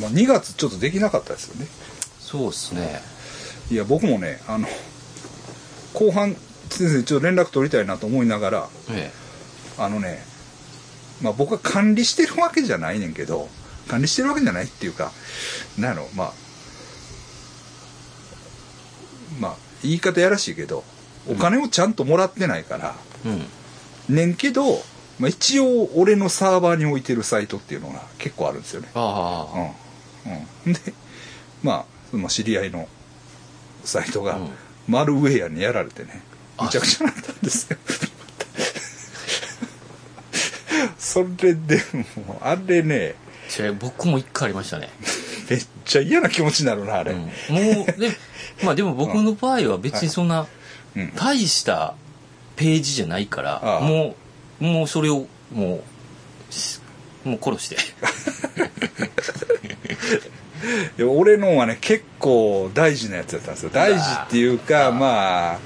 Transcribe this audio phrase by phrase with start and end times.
[0.00, 1.66] まあ、2月ちょっとできなかったですよね。
[2.18, 3.00] そうですね。
[3.70, 4.68] いや僕もねあの
[5.92, 6.34] 後半
[6.70, 9.10] 先生ちょっと連絡取りたいなと思いながらえ
[9.78, 10.22] あのね
[11.20, 13.48] まあ僕は管理してるわけじゃないねんけど
[13.88, 15.10] 管理してるわけじゃないっていうか
[15.78, 16.32] なんやろまあ
[19.40, 20.84] まあ言い方やらしいけど
[21.28, 22.94] お金をちゃんともらってないから、
[23.24, 23.28] え
[24.08, 24.14] うん。
[24.14, 24.80] ねんけど、
[25.18, 28.88] まあ、一応俺のサーバーに置いてるサイトっていうのが結構あるんですよね。
[28.94, 29.58] ああ
[30.26, 30.46] うん。
[30.66, 30.80] うん、で
[31.62, 32.88] まあその知り合いの
[33.84, 34.48] サイトがうん。
[34.88, 36.22] マルウェアにやられてね。
[36.58, 37.78] あむちゃくちゃなったんですよ。
[40.98, 41.82] それで
[42.26, 43.14] もうあれね
[43.58, 44.90] 違う僕も一回ありましたね。
[45.48, 47.30] めっちゃ嫌な気持ちになるなあれ、うん、も
[47.88, 48.10] うで
[48.62, 50.46] まあでも僕の場合は別にそんな
[50.94, 51.12] うん。
[51.14, 51.94] 大した
[52.56, 54.25] ページじゃないから、もう
[54.60, 55.82] もうそれをも
[56.50, 56.80] うし
[57.24, 57.76] もう殺して。
[60.98, 63.70] いや俺のはね結構大事なやつやったんですよ。
[63.72, 65.58] 大事っていうかま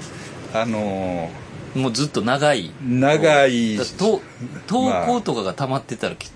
[0.53, 1.29] ああの
[1.75, 2.65] もうずっと長い。
[2.65, 4.21] ー長い投
[5.05, 6.29] 稿とかが溜まってたらき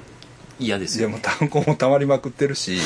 [0.57, 2.77] 嫌ですよ、いやもう単語もたまりまくってるし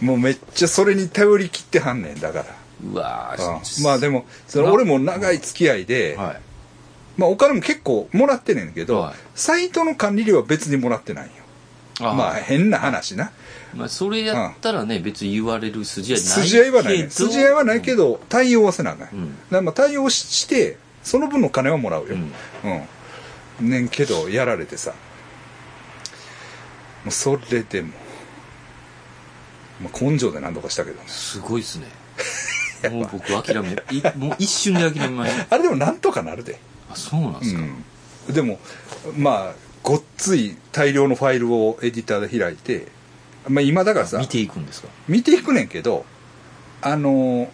[0.00, 2.46] もうめっちゃそれに頼り切ってはんねんだから。
[2.92, 3.44] うわうん。
[3.58, 6.40] ーまあでもそれ俺も長い付き合いで、はい
[7.16, 9.14] まあ、お金も結構もらってんねんけど、はい。
[9.34, 11.32] サイトの管理料は別にもらってないよ。
[12.00, 13.30] あまあ変な話な。
[13.74, 17.10] まあ、それやったらね、別に言われる筋合いない筋合いはないね。
[17.10, 19.08] 筋合いはないけど、対応はせなあかん、
[19.52, 19.64] うん。
[19.64, 22.32] まあ対応ししてその分の金はもらうよ、うん。
[23.60, 23.70] うん。
[23.70, 24.92] ねんけどやられてさ。
[27.04, 27.88] もうそれでも、
[29.82, 31.08] まあ、根性で何とかしたけどね。
[31.08, 31.86] すごいっすね。
[32.90, 35.54] もう僕諦めいもう一瞬で諦めました。
[35.54, 36.58] あれでもなんとかなるで
[36.94, 37.60] あそうなんですか、
[38.28, 38.58] うん、でも
[39.16, 42.88] まあごっつい大量のファイルをエディターで開いて、
[43.48, 44.88] まあ、今だからさ見ていくんですか。
[45.08, 46.06] 見ていくねんけど
[46.80, 47.50] あの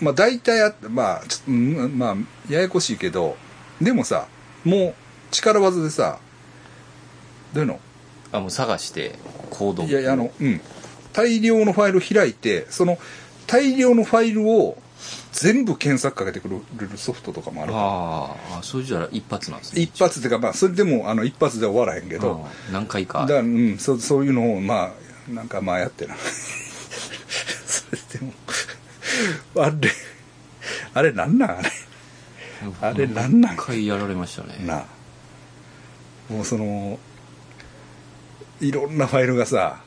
[0.00, 2.16] まあ大体あまあちょっとうんまあ
[2.52, 3.36] ややこしいけど
[3.80, 4.28] でもさ
[4.64, 4.94] もう
[5.30, 6.18] 力技でさ
[7.54, 7.80] どういうの？
[8.32, 9.14] あもう探して
[9.50, 10.60] コードいやいやあのうん。
[11.12, 12.96] 大量のファイル開いてその
[13.48, 14.76] 大量のファイルを
[15.32, 16.56] 全部検索かけてくれ
[16.86, 19.82] るソフトとかもあるあーあそれじゃ一発なんですね。
[19.82, 23.20] 一発っていうかまあそれでもあの一発で終わらへんけど、何回か。
[23.20, 24.92] だから、うん、そそういうのをま
[25.28, 26.14] あなんかまあやってな
[27.66, 28.32] それでも
[29.64, 29.76] あれ
[30.94, 31.50] あれなんなん？
[31.50, 31.70] あれ。
[32.82, 33.54] あれなんなん？
[33.54, 34.56] 一回やられましたね。
[34.66, 34.84] なあ。
[36.32, 36.98] もうその
[38.60, 39.80] いろんなファイルがさ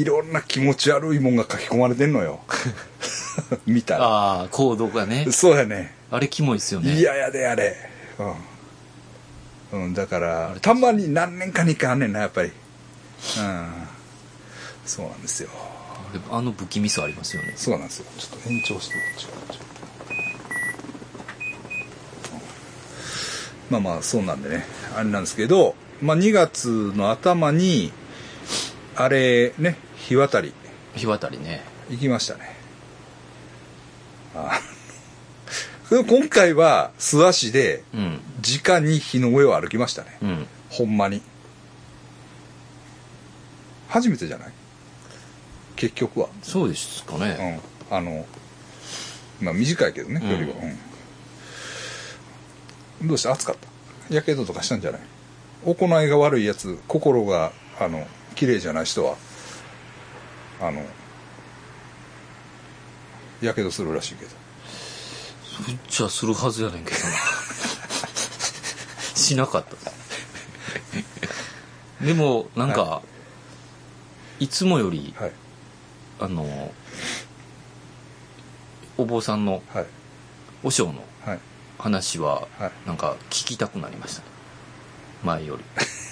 [0.00, 2.40] いろんな気持ち悪いもんが書き込まれてんのよ。
[3.66, 4.04] 見たら。
[4.04, 5.26] ああコードがね。
[5.30, 5.94] そうやね。
[6.10, 6.94] あれキモいっすよね。
[6.94, 7.76] 嫌やであれ。
[9.72, 12.48] うん、うん、だからたまに何年かにかあんねんなやっぱり。
[12.48, 13.68] うん。
[14.84, 15.48] そうなんですよ。
[16.30, 17.54] あの不気味さありますよね。
[17.56, 18.06] そうなんですよ。
[18.18, 18.94] ちょっと延長して
[23.70, 24.64] まあまあそうなんでね。
[24.96, 27.92] あれなんですけど、まあ、2月の頭に
[28.94, 30.52] あれね日渡り。
[30.94, 31.62] 日渡りね。
[31.90, 32.54] 行きましたね。
[34.34, 34.60] あ。
[35.90, 38.20] の今回は素足でうん。
[38.42, 40.18] 直に日の上を歩きましたね。
[40.22, 40.46] うん。
[40.70, 41.22] ほんまに。
[43.88, 44.52] 初めてじゃない？
[45.76, 46.28] 結局は。
[46.42, 48.26] そうですかね、うん、あの
[49.40, 50.30] まあ短いけどねうん。
[50.30, 50.54] 距離は、
[53.00, 53.08] うん。
[53.08, 53.56] どうして暑かっ
[54.08, 54.14] た？
[54.14, 55.00] やけどとかしたんじゃない？
[55.64, 59.16] 行いが悪いやつ心があの綺麗じゃない人は
[60.60, 60.84] あの
[63.40, 64.30] やけどするらしいけど。
[65.64, 67.06] そっちはするはずやねんけどな。
[69.14, 69.76] しなかった。
[72.04, 73.02] でもなんか、、は
[74.38, 74.48] い。
[74.48, 75.32] つもよりはい。
[76.18, 76.72] あの
[78.98, 79.86] お坊さんのはい。
[80.62, 81.40] 和尚のはい。
[81.78, 82.72] 話ははい。
[82.86, 84.26] なんか聞きたくなりましたね。
[85.24, 85.64] 前より。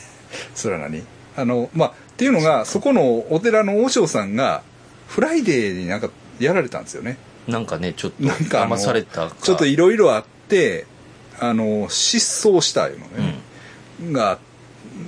[0.55, 1.05] それは何？
[1.37, 4.63] あのまあっていうのがそこのお寺の和尚さんが
[5.09, 7.19] フライデーになんかやられたんですよね。
[7.49, 9.37] なんかねちょっとなんか騙されたか。
[9.43, 10.87] ちょっといろいろあって
[11.41, 13.35] あの失踪したいうのね、
[14.13, 14.39] が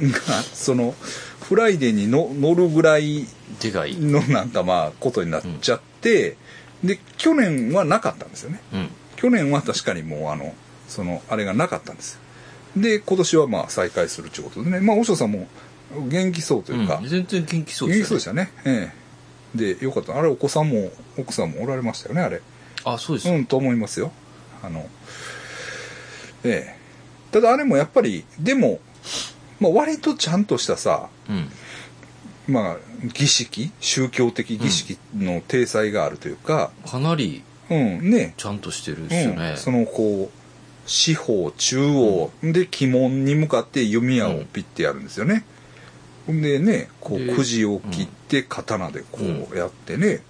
[0.02, 0.94] がその
[1.40, 3.26] フライデーにの乗るぐらい
[3.62, 6.36] のなんかまあことになっちゃって、
[6.82, 8.60] で去年はなかったんですよね。
[8.72, 8.88] うん。
[9.16, 10.54] 去年は確かにもうあの
[10.88, 12.20] そのあれがなかったんですよ。
[12.76, 14.80] で今年はまあ再開するということでね。
[14.80, 15.46] まあ和尚さんも
[16.08, 18.14] 元気そうというか、うん全然元気そう元気ですよね。
[18.14, 18.50] そうでしたね。
[18.64, 18.92] え
[19.54, 19.76] え。
[19.76, 20.16] でよかった。
[20.16, 22.42] あれお子さんも奥さんもおられましたよねあれ。
[22.84, 24.12] あそうです、うんと思いますよ。
[24.62, 24.88] あの
[26.44, 26.76] ええ。
[27.32, 28.80] ただあれもやっぱりでも、
[29.60, 31.48] まあ、割とちゃんとしたさうん。
[32.48, 32.76] まあ
[33.12, 45.44] 儀式宗教的儀式の体裁があるというか、かなりうん、ね、ちゃんとしてるっすよね、うん、そのこう四方中央で鬼門に向かって弓矢をピッてやるんですよね。
[46.26, 49.20] ほんでねこうでくじを切って刀でこ
[49.52, 50.20] うやってね、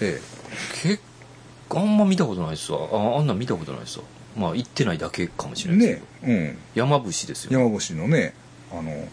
[0.00, 0.20] え
[0.82, 1.00] 結
[1.68, 2.80] 構あんま見たことないっすわ。
[2.92, 4.04] ああんなん見たことないっすわ。
[4.36, 6.58] まあ行ってないだけかもしえれないねうん。
[6.74, 8.34] 山伏ですよ山伏のね
[8.72, 9.08] あの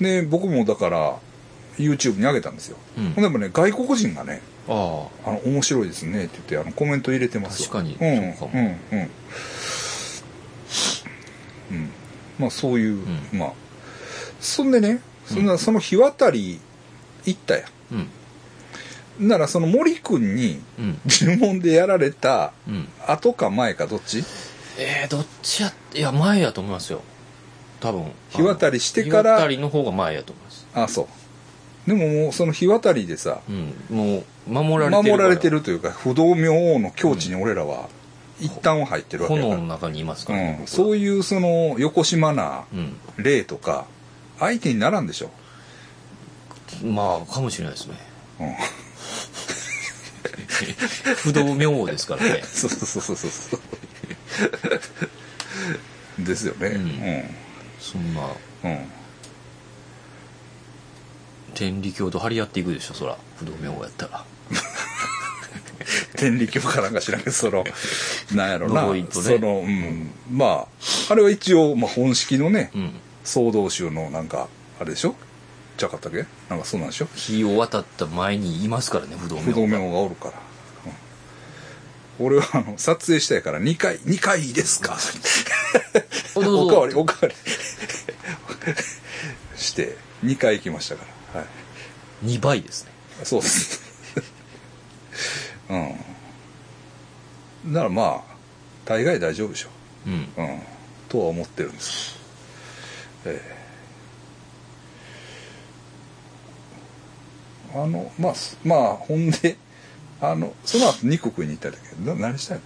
[0.00, 1.18] ね僕もだから
[1.76, 3.14] YouTube に上げたんですよ、うん。
[3.14, 5.30] でもね外国人がねああ。
[5.30, 8.62] の面白いですねって言ってあのコメント入れてますわ確かにうんそうかも。
[8.62, 9.10] うんうん。
[11.70, 11.90] うん。
[12.38, 13.06] まあそういう、ん。
[13.32, 13.52] まあ。
[14.40, 15.00] そんでね
[15.34, 15.46] そん。
[15.46, 16.60] な、その日渡り
[17.24, 19.26] 行ったやあうん。
[19.26, 21.00] んならその森君にうん。
[21.06, 22.88] 呪文でやられたうん。
[23.06, 24.24] 後か前かどっち？
[24.78, 27.02] えー、どっちやいや前やと思いますよ。
[27.80, 28.12] 多分。
[28.30, 30.66] 日渡りしてから日渡りの方が前やと思います。
[30.74, 31.06] あそう。
[31.88, 33.74] でももうその日渡りでさうん。
[33.96, 37.88] もう守られてる守られてるるというか不動明王の境地に俺らは
[38.40, 39.54] 一旦は入ってるわけだから。
[39.56, 42.96] 炎の中にいますから、ねうん、そういうその横島なうん。
[43.18, 43.86] 霊とか
[44.40, 45.30] 相手にならんでしょ、
[46.84, 47.94] まあかもしれないですね。
[48.40, 48.54] うん、
[51.14, 52.42] 不動明王ですからね。
[52.50, 53.56] そうそうそうそうそ
[56.18, 56.24] う。
[56.24, 56.68] ですよね。
[56.68, 57.24] うん。
[57.78, 58.22] そんな。
[58.64, 58.92] うん、うん
[61.54, 63.18] 天理教と張り合っていくでしょそら。
[63.36, 64.24] 不動明王やったら。
[66.16, 67.64] 天理教かなんか知らんけどその
[68.32, 70.10] なんやろな、そのうん。
[70.30, 70.66] ま
[71.08, 72.92] ああれは一応、まあ、本式のねうん
[73.24, 74.48] 総道宗のなんか
[74.80, 75.14] あれでしょ？
[75.76, 76.26] じゃかったっけ？
[76.48, 77.08] なんかそうなんでしょ？
[77.14, 80.34] 日を渡った前にいますからね不動明王不動明王がおるから、
[82.20, 82.26] うん。
[82.26, 84.96] 俺はあの撮影したいから2回2回いいですか？
[86.36, 87.34] おかわりおかわり。
[89.56, 91.40] して2回行きましたから。
[91.40, 91.46] は
[92.24, 92.26] い。
[92.26, 92.90] 2倍ですね。
[93.24, 93.80] そうです。
[95.68, 95.76] う
[97.68, 97.72] ん。
[97.72, 98.34] ならまあ
[98.84, 99.68] 大概大丈夫でしょ。
[100.06, 100.12] うん。
[100.36, 100.60] う、うん、
[101.08, 102.18] とは思ってるんです
[103.26, 103.42] え
[107.74, 107.80] え。
[107.82, 109.56] あのまあすまあほんで
[110.20, 112.64] あのその後肉食いに行ったんだけどな何したんやっ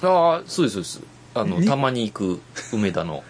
[0.00, 0.08] た？
[0.08, 1.00] ああそうですそうです。
[1.34, 2.40] あのにたまに行く
[2.72, 3.24] 梅田の。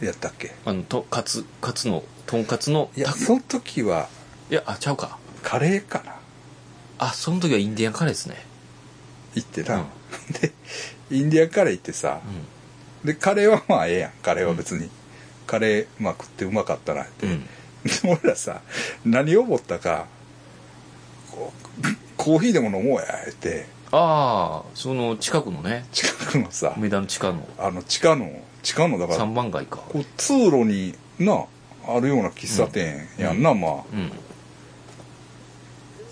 [0.00, 0.52] やったっけ？
[0.64, 4.08] あのとカツカツのとんかつのたいやその時は
[4.50, 5.18] いやあちゃうか。
[5.42, 6.16] カレーかな？
[6.98, 8.36] あその時はインディアンカレーですね。
[9.34, 9.84] 行ってな、うん。
[10.40, 10.52] で
[11.10, 12.28] インディアンカレー行ってさ、う
[13.04, 14.12] でカレーはまあええやん。
[14.22, 14.88] カレーは別に、
[15.46, 17.40] カレーまあ食ってうまかったなって、んうん。
[17.40, 17.48] で
[18.04, 18.60] 俺らさ
[19.04, 20.06] 何を思ったか
[22.16, 23.66] コーヒーでも飲もうやって。
[23.90, 25.84] ああその近くのね。
[25.92, 27.46] 近くのさ梅田の地下の。
[27.58, 28.30] あの地下の
[28.62, 29.78] 地下のだから三番街か。
[29.88, 31.44] こう通路にな
[31.86, 33.72] あるような喫茶店やんな、まあ。
[33.92, 34.12] うん。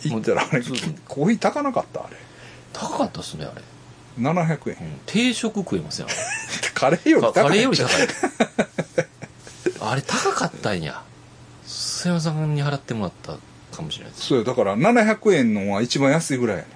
[0.02, 2.16] 行ったらあれコーヒー高なかったあれ。
[2.72, 3.62] 高かったっすねあれ、
[4.18, 4.76] 700円。
[4.80, 6.08] うん、定食食えますよ
[6.74, 7.44] カレーよりか高い。
[7.44, 8.08] カレーより高い。
[9.82, 11.02] あれ高かったんや。
[11.66, 13.38] 須山さんに払ってもらった
[13.76, 14.44] かもしれないそうよ。
[14.44, 16.68] だから700円のは一番安いぐらいやね。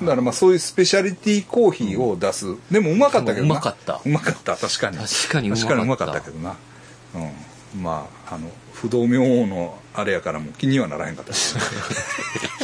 [0.00, 3.52] だからまあそういうスペシャリティコーヒーを出す、でもうまかったけどな。
[3.52, 4.00] うまかった。
[4.04, 4.56] うまかった。
[4.56, 4.98] 確かに。
[4.98, 5.66] 確かにうまかった。
[5.66, 6.56] 確かにうまかったけどな。
[7.14, 7.18] う
[7.78, 7.82] ん。
[7.82, 11.54] まああの不動明王のあれやからもう気にはならへんかったし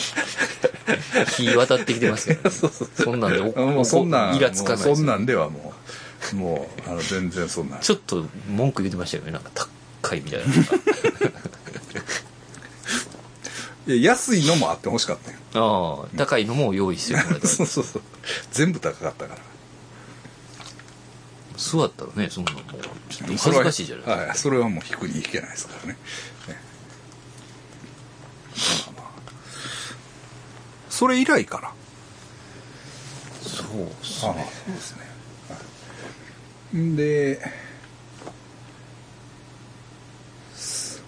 [1.36, 2.56] 日渡ってきてますから、 ね、
[2.94, 5.74] そんなんでおもうそんなんイラつかないそんなんではも
[6.32, 7.80] うもうあの全然そんなん。
[7.80, 9.30] ちょっと文句言ってましたよね。
[9.32, 9.50] なんか
[10.02, 10.46] 高いみたいな。
[13.94, 15.38] いや安いのもあってほしかったよ。
[15.54, 18.02] ああ高いのも用意してもらえたそうそうそう。
[18.52, 19.40] 全部高かったから。
[21.58, 25.98] 座ったらねそんなもうちょっと恥ずかしいじゃないですか、はい、それはもう引くに引けないですからね
[30.98, 31.70] それ以来かな
[33.40, 34.46] そうっすね。
[34.66, 34.96] そうです
[36.72, 37.40] ね、で、
[40.56, 41.00] す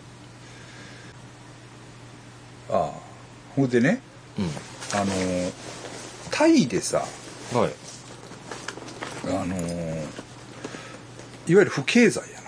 [2.70, 2.92] ああ。
[3.56, 4.00] ほいでね
[4.38, 4.42] う
[4.94, 5.12] あの
[6.30, 6.98] タイでさ
[7.52, 7.72] んはい。
[9.26, 9.56] あの
[11.48, 12.38] いわゆる不敬罪や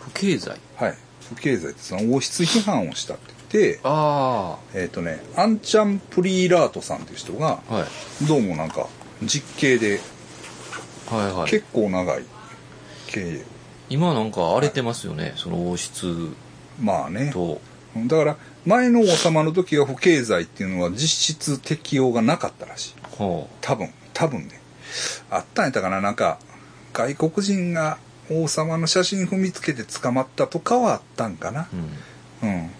[0.00, 0.98] 不敬罪なはい。
[1.28, 8.26] 不敬罪ってその王室批判をしたっててあえっ、とねアンチャン・プリーラートさんっていう人があはい。
[8.26, 8.88] どうもなんか
[9.22, 10.00] 実刑で
[11.10, 11.50] はいはい。
[11.50, 12.24] 結構長い
[13.06, 13.44] 経営。
[13.88, 16.30] 今なんか荒れてますよねその王室
[16.80, 17.30] まあね。
[17.32, 17.60] と。
[17.96, 18.36] だから
[18.66, 23.22] 前の王様の時は不敬罪っていうのは実質適用がなかったらしい。
[23.22, 24.60] は多分多分ね。
[25.30, 26.38] あったんやったかななんか
[26.92, 27.98] 外国人が
[28.30, 31.68] 王様の写真踏みつけて捕まったとかはあったんかな。
[32.42, 32.54] うんうん。
[32.54, 32.70] うん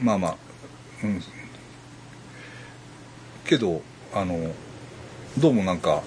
[0.00, 0.36] まあまあ。
[1.04, 1.22] うん。
[3.44, 4.52] けどあの
[5.38, 6.02] どうもなんか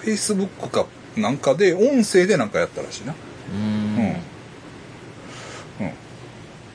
[0.00, 0.86] フェイスブックか
[1.16, 3.14] なんかで音声でなんかやったらしいな。
[3.52, 4.16] うん。
[5.80, 5.92] うん。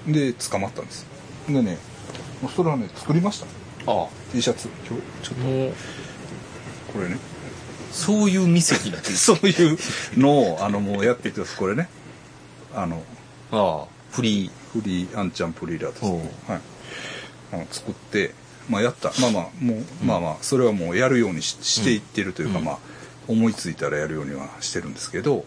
[0.08, 0.14] うん。
[0.14, 1.06] で捕まったんです。
[1.48, 1.78] でね
[2.56, 3.46] それはね作りました。
[3.92, 4.70] あ T シャツ。
[4.88, 6.94] 今日ちょっと。
[6.94, 7.18] これね。
[7.92, 9.16] そういう店になってる。
[9.18, 9.78] そういう
[10.18, 11.58] のをあのもうやっていってます。
[11.58, 11.90] これね。
[12.74, 13.04] あの。
[13.52, 14.52] ああフリー。
[14.74, 16.20] フリーアンちゃんプリーラーですおう。
[16.52, 16.62] はい。
[17.54, 18.34] あの作って
[18.70, 19.12] まあやった。
[19.22, 22.66] まあまあもう、まあまあそれはもうやるようにししていってるというか、うん。
[22.66, 22.78] まあ
[23.28, 25.46] 思いついたらやるようにはしてるんですけど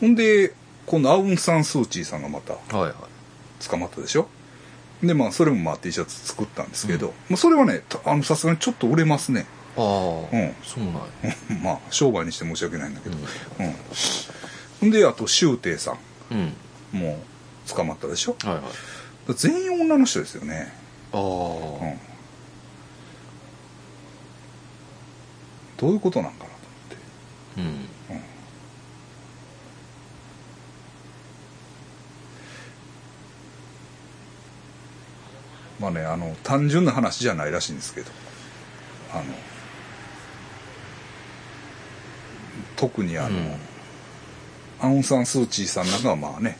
[0.00, 0.52] ほんで
[0.86, 2.94] 今度アウン・サン・スー・チーさんがまたはいはい。
[3.68, 4.28] 捕まったでしょ？
[5.02, 9.46] でまあそれもまあ T シャツ作ったんですけど、まあ、それはねたあのさすがにちょっと売れますね。
[9.76, 10.54] ああ、うん。
[10.62, 11.02] そうなんや。
[11.62, 13.16] まあ商売にして申し訳ないんだけど。
[13.16, 13.74] うん、
[14.80, 15.96] ほんであと周庭さ
[16.30, 16.54] うん、
[16.92, 17.02] うん、ん。
[17.02, 17.18] もう
[17.68, 18.36] 捕まったでしょ？
[18.44, 18.64] はいはい。
[19.34, 20.72] 全員女の人ですよね。
[21.12, 21.98] ああ、うん。
[25.76, 26.56] どういうことなんかなと
[27.56, 27.70] 思って。
[28.10, 28.20] うん。
[35.80, 38.10] まあねあの単純な話じゃないらしいんですけど。
[39.12, 39.24] あの
[42.76, 43.56] 特にあの、うん。
[44.80, 46.58] アウン・サン・スー・チーさんなんかはまあね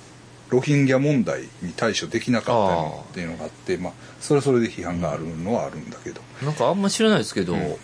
[0.55, 7.77] ロヒンギャ問題に対処できなかったのっていうのがあってまあそれはそれで批判があるのはあるんだけど、なんかあんま知らないですけど、うん。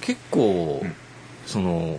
[0.00, 0.94] 結構、うん
[1.46, 1.98] その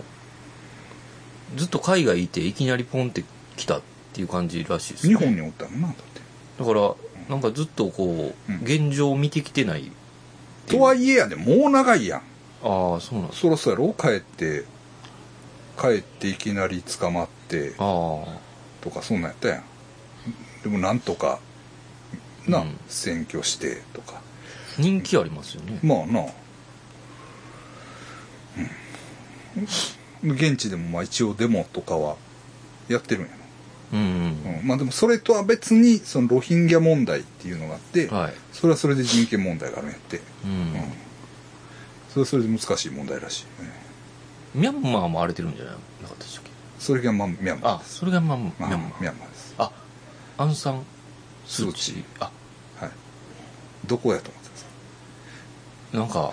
[1.56, 3.24] ずっと海外いていきなりポンって
[3.56, 5.16] 来たっていう感じらしいですね。
[5.16, 6.20] 日本におったのなだって。
[6.60, 6.94] だから
[7.28, 8.60] なんかずっとこう、うん。
[8.62, 9.90] 現状を見てきてない
[10.68, 12.20] とはいえやでもう長いやん。
[12.62, 14.64] ああそうなんそろそろ帰って
[15.80, 18.38] 帰っていきなり捕まってああ。
[18.80, 19.64] とかそんなんやったやん
[20.62, 21.40] でもなんとか
[22.46, 22.78] な、うん。
[22.88, 24.20] 選挙してとか。
[24.78, 26.26] 人気ありますよね、まあな、
[30.22, 32.16] うん、現地でもまあ一応デモとかは
[32.88, 33.30] やってるんや
[33.92, 40.50] うんな、うん、まあでもそれとは別にそのロヒンギャ問題っていうのがあって、はい、それはそれで人権問題があるんやって、うん。
[40.50, 40.68] うん、
[42.08, 43.62] それはそれで難しい問題らしい。
[43.62, 43.70] ね
[44.54, 46.50] ミャンマーも荒れてるんじゃないなかったでしたっけ？
[46.78, 47.74] それがまあミャンマー。
[47.74, 49.02] あそれがまあミまあャンマー。
[49.02, 49.29] ミャンマー
[50.40, 50.82] アンサン
[51.46, 52.04] スースーチチー。
[52.20, 52.30] あ
[52.80, 52.90] はい。
[53.86, 54.64] どこやと思ってたんです
[55.92, 55.98] か？
[55.98, 56.32] なんか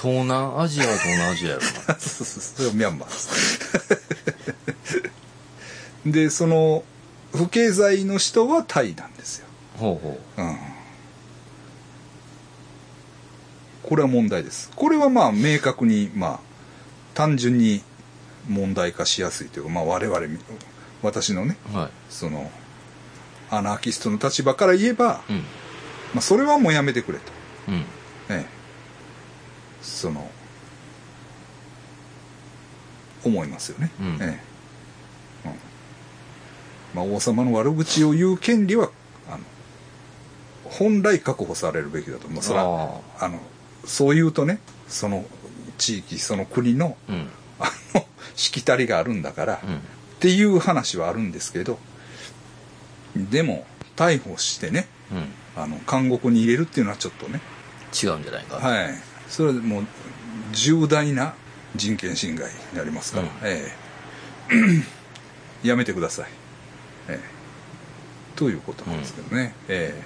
[0.00, 1.60] 東南アジアは東南アジアやろ。
[1.62, 3.08] なそうそうそれはミャンマー。
[3.14, 3.14] で
[4.84, 5.02] す
[6.06, 6.84] でその
[7.32, 9.46] 不敬罪の人はタイなんですよ、
[9.78, 10.42] ほうほう。
[10.42, 10.56] ん、
[13.82, 14.70] これは問題です。
[14.74, 16.40] これはまあ明確にまあ
[17.14, 17.82] 単純に
[18.48, 20.20] 問題化しやすいというか、まあ、我々
[21.02, 21.90] 私のねうはい。
[22.10, 22.50] その
[23.56, 25.36] アナーキストの立場から言えば、うん。
[25.36, 25.42] ま
[26.18, 27.24] あ、それはもうやめてくれと、
[27.68, 27.74] うん。
[27.74, 27.84] え
[28.30, 28.46] え、
[29.82, 30.30] その
[33.24, 34.06] 思いますよね、うん。
[34.20, 34.40] え
[35.44, 35.48] え。
[35.48, 35.54] うん。
[36.94, 38.90] まあ、王様の悪口を言う権利は
[39.28, 39.38] あの
[40.64, 42.28] 本来確保されるべきだと。
[42.28, 43.40] 思うそらああの
[43.84, 45.24] そう言うとねその
[45.78, 46.96] 地域その国の
[47.58, 48.06] あの
[48.36, 49.76] しきたりがあるんだから、うん。
[49.76, 49.78] っ
[50.20, 51.78] ていう話はあるんですけど
[53.16, 53.66] でも
[53.96, 55.62] 逮捕してねうん。
[55.62, 57.40] あの監獄に入れるっていうのはちょっとね。
[57.92, 58.56] 違うんじゃないか。
[58.56, 58.94] はい。
[59.28, 59.84] それはもう
[60.52, 61.34] 重大な
[61.76, 63.30] 人権侵害になりますから、うん。
[63.44, 63.72] え
[65.62, 65.68] え。
[65.68, 66.26] やめてください、
[67.08, 68.36] ええ。
[68.36, 70.02] ということなんですけどね、ええ。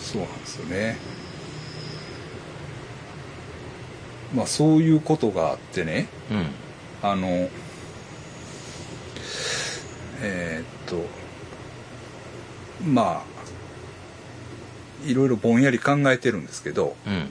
[0.00, 0.96] そうなんですよね。
[4.34, 6.08] まあそういうことがあってね。
[6.30, 6.46] うん。
[7.02, 7.48] あの
[10.20, 11.06] えーっと
[12.84, 13.36] まあ
[15.06, 17.28] いろいろぼんやり考えてるんですけどうん。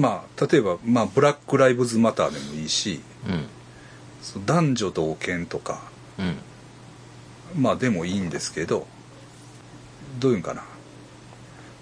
[0.00, 3.32] まあ例えば、まあ、ブラック・ライブズ・マターでもいいしう
[4.40, 4.44] ん。
[4.46, 5.82] 男女同権とか
[6.18, 6.36] うん。
[7.62, 8.86] まあでもいいんですけど
[10.18, 10.64] どういうんかな。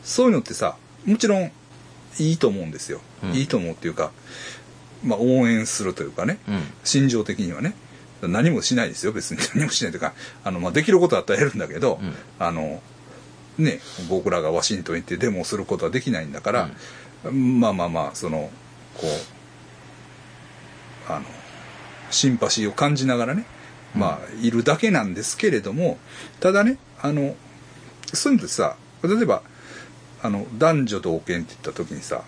[0.03, 0.77] そういうのってさ
[1.07, 1.53] もちろん
[2.19, 3.33] いいと思うんですよ、うん。
[3.35, 4.11] いいと思うっていうか、
[5.05, 6.63] まあ、応援するというかねうん。
[6.85, 7.75] 心情的にはね
[8.29, 9.41] 何もしないですよ別に。
[9.55, 12.15] 何もしないというかあの、まあ、できることだったらやるんだけど、うん。
[12.39, 12.83] あの
[13.59, 16.71] ね僕らがワシントン行ってデモをすることはできないんだから、
[17.31, 18.51] まあまあまあその
[18.95, 19.07] こ
[21.09, 21.27] うあの
[22.11, 23.45] シンパシーを感じながらね
[23.95, 25.99] まあいるだけなんですけれども
[26.41, 27.35] ただねあの
[28.13, 29.43] そういうのってさ例えば
[30.23, 32.23] あの男女同権って言った時にさ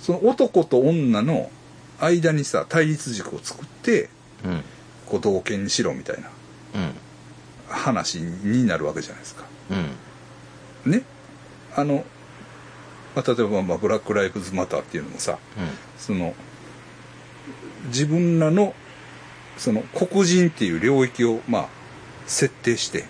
[0.00, 1.50] その男と女の
[2.00, 4.08] 間にさ対立軸を作って
[4.44, 4.64] うん
[5.12, 6.30] こう同権にしろみたいな
[6.74, 6.94] うん
[7.68, 9.44] 話になるわけじゃないですか。
[10.84, 10.92] うん。
[10.92, 11.02] ね。
[11.74, 12.04] あの、
[13.14, 15.38] まあ、例えば、まあ、ブラック・ライブズ・マターっていうのもさ
[15.98, 16.34] その
[17.86, 18.74] 自分らの
[19.58, 21.68] その黒人っていう領域をまあ
[22.26, 23.04] 設定して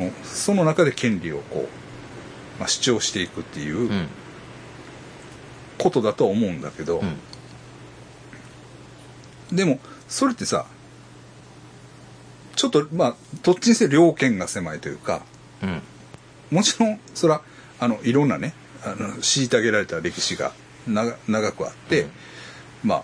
[0.00, 0.12] うん。
[0.24, 4.08] その中で権利をこう、まあ、主張していくっていううん。
[5.78, 7.00] ことだとは思うんだけど、
[9.50, 9.56] うん。
[9.56, 9.78] でも
[10.08, 10.66] それってさ
[12.58, 15.22] ちょっとまあどっちにせよ両権が狭いというか
[15.62, 15.80] うん。
[16.50, 17.40] もちろんそら
[17.78, 18.52] あのいろんなね
[18.84, 20.52] あの虐げられた歴史が
[20.88, 22.06] 長長くあって、
[22.82, 23.02] まあ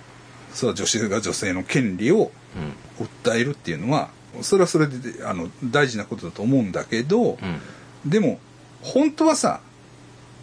[0.53, 3.07] それは女性が女性の権利をうん。
[3.07, 4.11] 訴えるっていうのは
[4.43, 7.39] それはそれであの大事なことだと思うんだけど、
[8.05, 8.11] うん。
[8.11, 8.41] でも
[8.83, 9.61] 本当はさ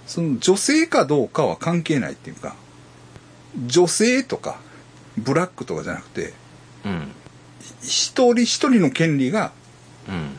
[0.07, 2.55] その女性かどうかは関係ないっていうか
[3.65, 4.59] 女性とか
[5.17, 6.33] ブラックとかじゃなくて
[6.85, 7.11] うん
[7.81, 9.51] 一人一人の権利が
[10.07, 10.29] うん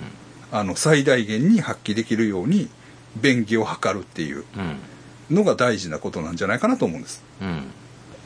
[0.50, 2.68] あの最大限に発揮できるように
[3.16, 5.34] 便宜を図るっていううん。
[5.36, 7.22] のが大事なことなんじゃないかなと思うんです。
[7.40, 7.62] うん。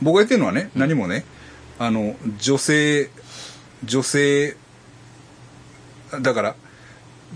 [0.03, 1.25] 僕が言ってるのはね何もね
[1.79, 3.11] あの女性
[3.85, 4.57] 女性
[6.21, 6.55] だから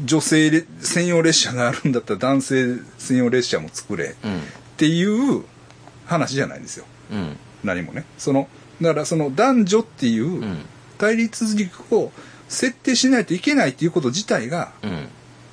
[0.05, 4.41] 女性専用列車があるんだったら男性専用列車も作れうんっ
[4.77, 5.45] ていう
[6.07, 6.87] 話じゃないんですよ。
[7.13, 7.37] うん。
[7.63, 8.05] 何もね。
[8.19, 8.49] その
[8.81, 10.59] だからその男女っていううん
[11.01, 12.13] 対立軸を
[12.49, 15.09] 設定しないといけないっていうこと自体がうん。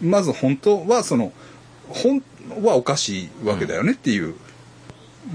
[0.10, 1.32] まず本当はその
[1.90, 2.22] 本
[2.62, 4.36] はおかしいわけだよねっていう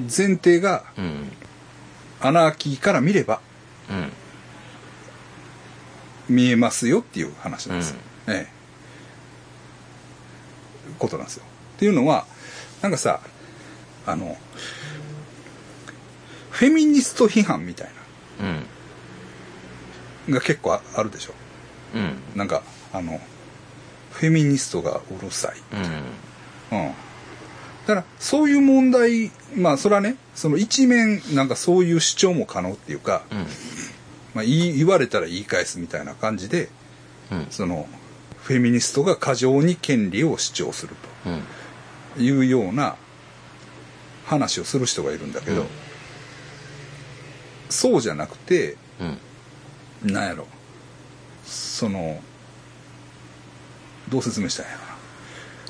[0.02, 1.33] 前提がうん。
[2.21, 3.40] アナーキーから見れば
[6.28, 6.37] うん。
[6.37, 7.97] 見えますよっていう話なんです、
[8.28, 8.35] うん。
[8.35, 8.52] ええ。
[10.99, 11.45] ことなんですよ。
[11.76, 12.26] っていうのは
[12.83, 13.21] なんかさ
[14.07, 14.37] あの
[16.50, 17.90] フェミニスト批判みたい
[18.40, 18.47] うん。
[18.47, 18.62] な
[20.29, 21.33] が結構ああるでしょ。
[21.95, 22.14] うん。
[22.37, 22.62] なんか
[22.93, 23.21] あの
[24.11, 25.57] フェミニストがうるさい。
[26.73, 26.79] うん。
[26.79, 26.88] うん。
[26.88, 26.95] だ
[27.87, 33.38] からそういう問題まあそれはねその一面なんかそういう主張も可能っていうか、うん。
[34.35, 36.68] まあ、言い言われたら言い返すみたいな感じで
[37.31, 37.47] うん。
[37.51, 37.88] その
[38.42, 40.94] フェミニストが過剰に権利を主張する
[41.27, 41.42] うん。
[42.16, 42.97] というような
[44.27, 45.66] 話をする人がいるんだけど、うん。
[47.68, 49.18] そうじゃなくてうん
[50.05, 50.47] なんやろ。
[51.45, 52.21] その
[54.09, 54.73] どう説明したらい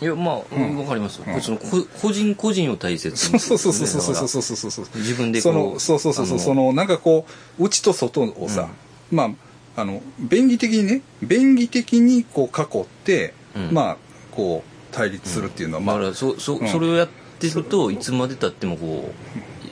[0.03, 1.25] いやまあんわかりますよ。
[1.29, 1.41] うん。
[1.41, 4.87] そのこ個人個人を大切になそうそうそうそうそうそううそうそうそうそう。
[4.97, 6.39] 自分でこそそうそうそうそう。
[6.41, 7.25] そのなんかこ
[7.59, 8.69] う内と外をさ、
[9.13, 9.35] ま
[9.77, 13.71] ああの便宜的にね便宜的にこう囲って、うん。
[13.73, 13.97] まあ
[14.33, 16.69] こう対立するっていうのは、まあだからそそうん。
[16.69, 19.13] それをやってるといつまでたってもこ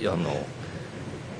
[0.00, 0.30] うあの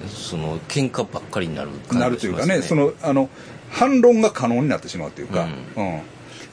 [0.08, 3.28] その喧嘩ばっかりになる感じながしまするというかねそのあの
[3.70, 6.00] 反論が可能になってしまうというか、ううん。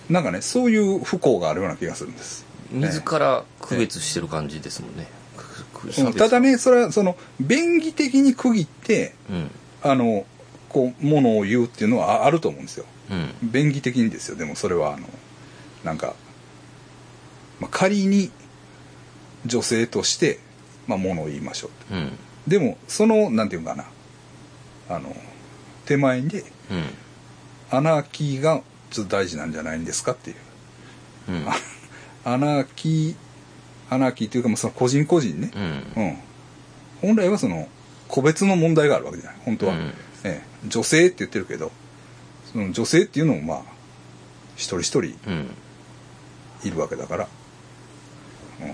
[0.10, 5.08] なんかねそういう不幸があるような気がするんです、自ら区別してる感じですもんね。
[5.36, 6.14] くく差別うん。
[6.14, 9.52] ただねそれはその便宜的に区切ってうん。
[9.84, 10.26] あの
[10.70, 12.86] こうものを言うっていうのはああると思うんですよ。
[13.10, 13.34] うん。
[13.42, 14.38] 便宜的にですよ。
[14.38, 15.08] でもそれはあの
[15.84, 16.14] なんか、
[17.60, 18.32] まあ、仮に
[19.46, 20.40] 女性として、
[20.88, 22.12] まあ、ものを言いましょううん
[22.48, 23.86] でもそのなんていうのかな。
[24.90, 25.14] あの
[25.86, 26.84] 手前でうん。
[27.70, 30.38] アナーキーがちょっと大事なんじゃないんですかっていう。
[31.30, 31.46] うん。
[32.24, 33.16] アナーキー
[33.90, 35.52] アナーキーというかその個人個人ね、
[35.96, 36.04] うん。
[36.04, 36.18] うん、
[37.02, 37.68] 本来はその
[38.08, 39.40] 個別の問題があるわけじゃない。
[39.44, 39.94] 本当は、うん。
[40.24, 41.72] ええ、女性って言ってるけど
[42.52, 43.64] その女性っていうのもまあ
[44.56, 45.50] 一人一人うん。
[46.64, 47.28] いるわけだから、
[48.62, 48.74] うん、っ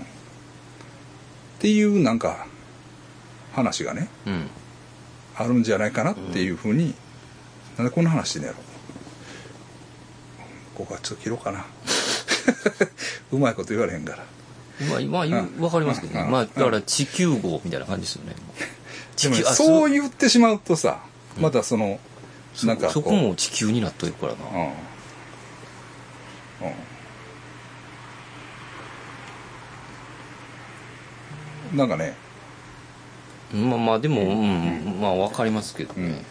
[1.58, 2.46] ていうなんか
[3.54, 4.50] 話がねうん。
[5.36, 6.94] あるんじゃないかなっていうふうに、
[7.76, 8.58] なんでこんな話してんのやろ。
[10.76, 11.64] ここはちょっと切ろうかな。
[13.32, 14.24] うまいこと言われへんから。
[14.88, 16.20] まあ今言うわかりますけどね。
[16.22, 16.30] うん。
[16.30, 18.34] まあだから地球号みたいな感じですよね。
[19.16, 21.00] 地球あそう言ってしまうとさ
[21.38, 21.98] またその、
[22.54, 24.38] そなんかそこも地球になっとるからな。
[24.50, 24.72] うん。
[31.72, 31.78] うん。
[31.78, 32.14] なんかね
[33.52, 34.98] まあまあでも、うん。
[35.00, 36.24] まあわかりますけどね、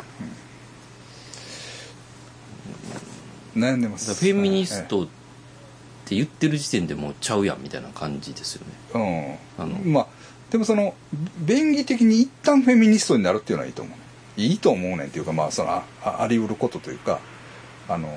[3.56, 4.14] 悩んでます。
[4.14, 5.08] フェミニストっ
[6.06, 9.38] て言ってる時点でもうちゃうやんみたいな感じですよね。
[9.58, 9.64] うん。
[9.64, 9.78] あの。
[9.80, 10.08] まあ
[10.50, 10.94] でもその
[11.40, 13.98] 便宜的に一旦フェミニストになるっていうのはいいと思う。
[14.36, 17.20] いいと思うねんっていうかまあそのあああり得ることというか
[17.88, 18.10] あの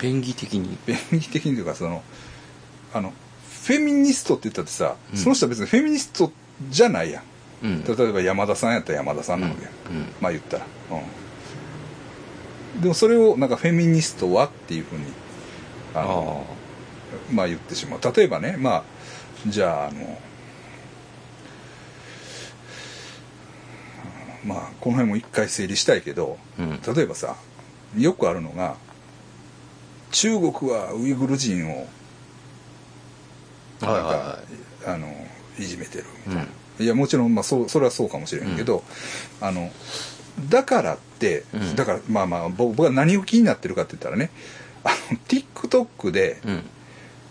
[0.00, 0.76] 便宜的に？
[0.86, 2.02] 便宜的にというかその
[2.92, 3.12] あの
[3.62, 5.18] フェミニストって言ったってさ、うん。
[5.18, 6.32] その人は別にフェミニスト
[6.70, 7.22] じゃないやん
[7.64, 7.82] うん。
[7.84, 10.06] 例えば山田さんやったら山田さんなわけや、うん。
[10.20, 10.66] まあ言ったら、
[12.74, 15.06] うん、でもそれをなんかフェミニストはっていうふうに
[15.94, 16.46] あの
[17.32, 18.00] まあ言ってしまう。
[18.14, 18.84] 例えばねまあ
[19.46, 20.18] じゃああの
[24.44, 26.80] まあこの辺も一回整理したいけどうん。
[26.94, 27.36] 例えばさ
[27.96, 28.76] よくあるのが
[30.10, 31.88] 中国はウイグル人を
[33.80, 34.16] なんか、はいはい。
[34.86, 35.08] はあの
[35.58, 36.48] いじめてるみたいな、うん
[36.80, 38.82] いやもちろん、まあ、そうそれはそうかもしれんけど、
[39.40, 39.70] あの
[40.48, 41.76] だからって、うん。
[41.76, 44.30] だからまあまあ僕僕は何を気になってるかって言ったらね
[44.82, 46.62] あの TikTok で、うん。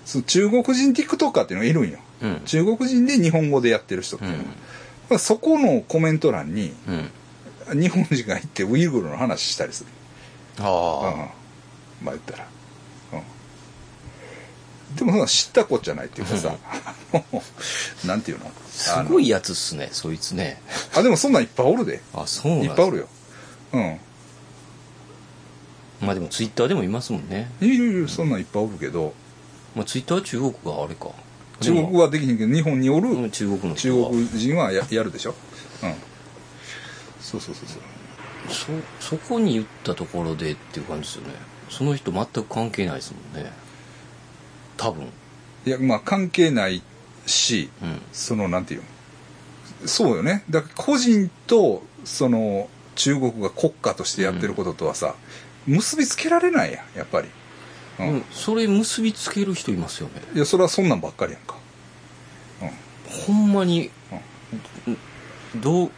[0.05, 1.99] その中国人 TikToker っていうのがいるんよ。
[2.21, 2.41] うん。
[2.45, 4.43] 中国人で日本語でやってる人っていうのは、
[5.11, 6.91] まあ、そこのコメント欄にう
[7.75, 7.81] ん。
[7.81, 9.89] 日本人が行ってウイグルの話したりする。
[10.59, 10.65] うん。
[10.65, 11.29] あ
[12.01, 12.47] まあ言ったら、
[13.13, 16.55] うん、でも知ったこっちゃないっていうかさ、
[18.05, 18.45] なんていうの？
[18.47, 20.59] あすごいやつっすねそいつね。
[20.95, 22.01] あでもそんなんいっぱいおるで。
[22.13, 23.07] あそうなんいっぱいおるよ。
[23.73, 23.97] うん。
[26.01, 27.51] まあでもツイッターでもいますもんね。
[27.61, 29.13] いるいるそんなんいっぱいおるけど。
[29.75, 31.09] まあツイッターは中国があれか。
[31.61, 35.35] 中国はできへんけど日本におるうん中国の中人は国人はややるでしょ？
[35.83, 35.93] うん。
[37.21, 38.81] そうそうそうそう。
[38.99, 41.35] そそこに言ったところでっていう感じですよね。
[41.69, 43.51] その人全く関係ないですもんね。
[44.77, 45.07] 多分。
[45.65, 46.81] いやまあ関係ない
[47.25, 48.01] しうん。
[48.11, 49.87] そのなんていうの？
[49.87, 50.43] そうよね。
[50.49, 55.15] だから個人とその中国が国家としてやってることとはさ、
[55.65, 57.27] 結びつけられないやんやっぱり、
[57.99, 58.09] うん。
[58.09, 58.23] うん。
[58.31, 60.21] それ結びつける人いますよね。
[60.35, 61.55] いやそれはそんなんばっかりやんか。
[63.27, 63.91] ほんまに、
[65.57, 65.91] どう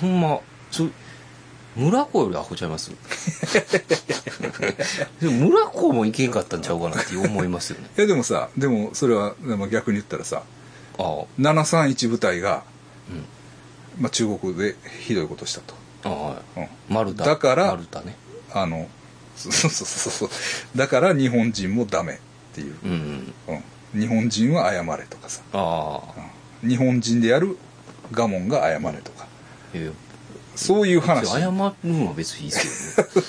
[0.00, 0.88] ほんまそ
[1.76, 2.90] 村子よりアホちゃいます？
[5.20, 7.88] でも村子もいけんかったんちゃうかなって思いますよね。
[7.96, 9.34] いやでもさでもそれは
[9.70, 10.42] 逆に言ったらさ
[10.98, 12.64] 731部隊が、
[13.10, 14.02] うん。
[14.02, 15.74] まあ、中国でひどいことしたと、
[16.56, 17.82] うん、マルタだからね。
[18.52, 18.88] あの
[19.36, 20.30] そうそうそうそう。
[20.76, 22.18] だから日本人もダメっ
[22.54, 23.34] ていう、うん
[23.92, 25.42] うん、日本人は謝れとかさ、
[26.62, 27.58] うん、日本人である
[28.12, 29.26] ガモンが謝れとか。
[29.74, 29.90] え。
[30.54, 33.22] そういうえ話謝るのは別にいいですけどね。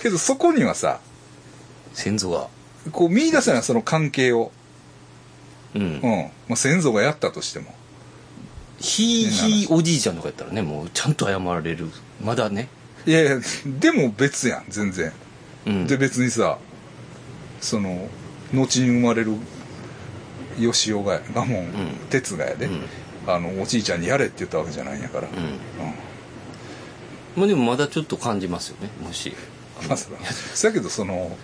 [0.02, 1.00] けどそこにはさ
[1.92, 2.48] 先祖が。
[2.90, 4.50] こう見出せないその関係を、
[5.74, 5.82] うん。
[5.82, 6.00] うん。
[6.48, 7.74] まあ、先祖がやったとしても。
[8.82, 11.88] ひいひいおじいちゃんとかやったらねもうちゃんと謝られる。
[12.22, 12.68] まだね。
[13.06, 13.40] いやいや
[13.80, 15.12] でも別やん全然。
[15.66, 15.86] うん。
[15.86, 16.58] で別にさ
[17.60, 18.08] その
[18.52, 19.36] 後に生まれる
[20.58, 21.72] 吉尾がガモン、ん。
[22.10, 22.82] 哲がやで、うん。
[23.26, 25.36] あのおじいちゃんにやれって言ったわけじゃないんやから、うん。
[25.36, 25.52] うん。
[27.36, 29.32] まあでもまだちょっと感じますよねもし。
[29.88, 30.10] まあそ
[30.54, 30.72] そや。
[30.72, 31.36] けどその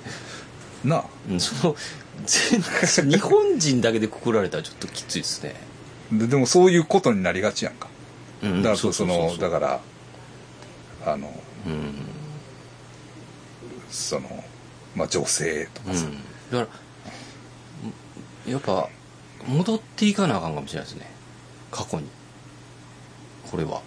[0.85, 1.05] なあ。
[1.31, 5.55] うんその全日本人だけでくくられたらちょっときついですね。
[6.13, 7.89] ででもそういうことになりがちやんか。
[8.43, 9.67] うんだからそのだかか
[11.05, 11.33] らあの
[11.67, 11.95] うん。
[13.91, 14.45] その
[14.95, 16.19] まあ女性とかさ、うん。
[16.53, 16.71] だか
[18.47, 18.89] らやっぱ
[19.47, 21.11] 戻っていかなあかんかもしれないですね。
[21.71, 22.07] 過去に。
[23.51, 23.81] これは。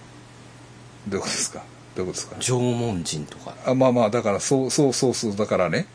[1.08, 1.64] どういうことですか？
[1.96, 2.36] どういうことですか？
[2.40, 3.56] 縄文人とか。
[3.66, 5.36] あまあまあだからそうそうそうそう。
[5.36, 5.86] だからね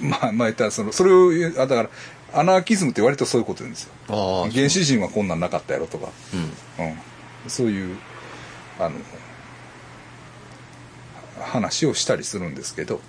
[0.00, 1.30] まあまあ言ったらそのそれを
[1.62, 1.90] あだから
[2.32, 3.92] アナーキズムって割とそういうこと言うんですよ。
[4.08, 6.08] ああ原始人はこんなんなかったやろとか、
[6.78, 6.86] うん。
[6.86, 6.96] うん、
[7.48, 7.96] そういう
[8.78, 8.96] あの
[11.40, 13.00] 話をしたりするんですけど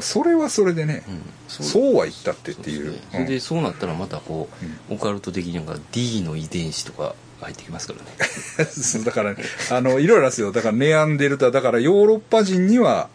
[0.00, 1.22] それはそれでね、うん。
[1.48, 1.96] そう。
[1.96, 2.86] は言ったってっていう。
[2.86, 2.98] そね。
[3.12, 4.48] それでそうなったらまたこ
[4.90, 8.70] う、オカルト的になんか D の遺伝子とか入ってきますからね。
[8.70, 10.52] そ うだから、ね、あのいろいろですよ。
[10.52, 11.50] だからネアンデルタ。
[11.50, 13.08] だからヨーロッパ人には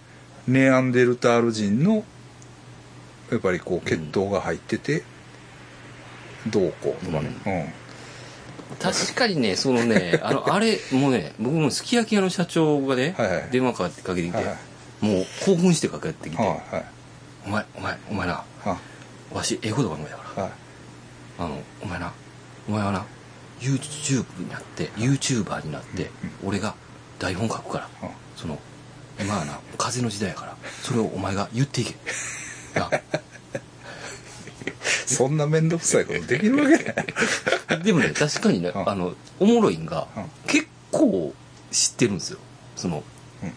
[0.47, 2.03] ネアンデルタール人の
[3.31, 5.03] やっぱりこう血統が入ってて、
[6.47, 7.73] どうこうとかね、
[8.79, 13.47] 確かにねそのね あのあれもうね僕もすき焼き屋の社長がね、はいはい。
[13.51, 15.05] 電話かかってかけてきて、はいはい。
[15.05, 16.85] もう興奮してかけてきて、うん、はいはい。
[17.45, 18.77] お前お前お前なは
[19.31, 20.51] わし英語とかのやからはい。
[21.39, 22.11] あのお前な
[22.67, 23.05] お前はな
[23.59, 26.09] YouTube になって YouTuber になって、
[26.43, 26.73] 俺が
[27.19, 28.09] 台本書くから、うん。
[28.35, 28.59] その
[29.19, 31.95] 今はな風の時代やからそれをお前が言っていけ
[32.75, 32.89] な
[35.05, 37.83] そんな面倒くさいことできるわけない。
[37.83, 38.89] でもね確かにね、うん。
[38.89, 40.25] あのおもろいんが、うん。
[40.47, 41.33] 結構
[41.71, 42.39] 知ってるんですよ。
[42.75, 43.03] その、
[43.43, 43.53] うん。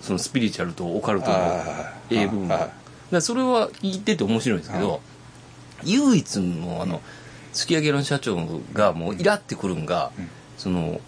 [0.00, 1.64] そのスピリチュアルとオカルトの
[2.10, 2.70] 英部分もだかあ
[3.10, 5.00] らそれは聞いてて面白いんですけど、
[5.84, 7.02] 唯一のあの
[7.52, 8.36] すき焼き屋の社長
[8.72, 10.28] がもうイラってくるんが、うん。
[10.56, 11.00] その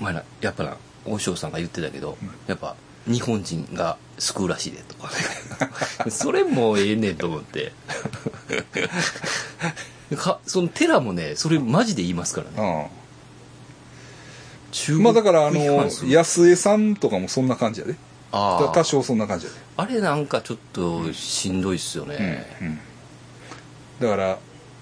[0.00, 2.30] お前らやっぱな大将さんが言ってたけど、うん。
[2.46, 5.08] やっぱ日本人が救うらしいでとか
[6.04, 6.10] ね。
[6.10, 7.72] それもええねんと思って。
[10.16, 12.88] かその寺もねそれマジで言いますからね。
[12.88, 13.04] うん。
[14.72, 17.94] 中国まあだからあの安江さんとかもそんな感じやで。
[18.32, 19.58] 多少そんな感じやで。
[19.76, 22.80] あれなんかちょっとしんどいっすよね、うん
[24.00, 24.38] だから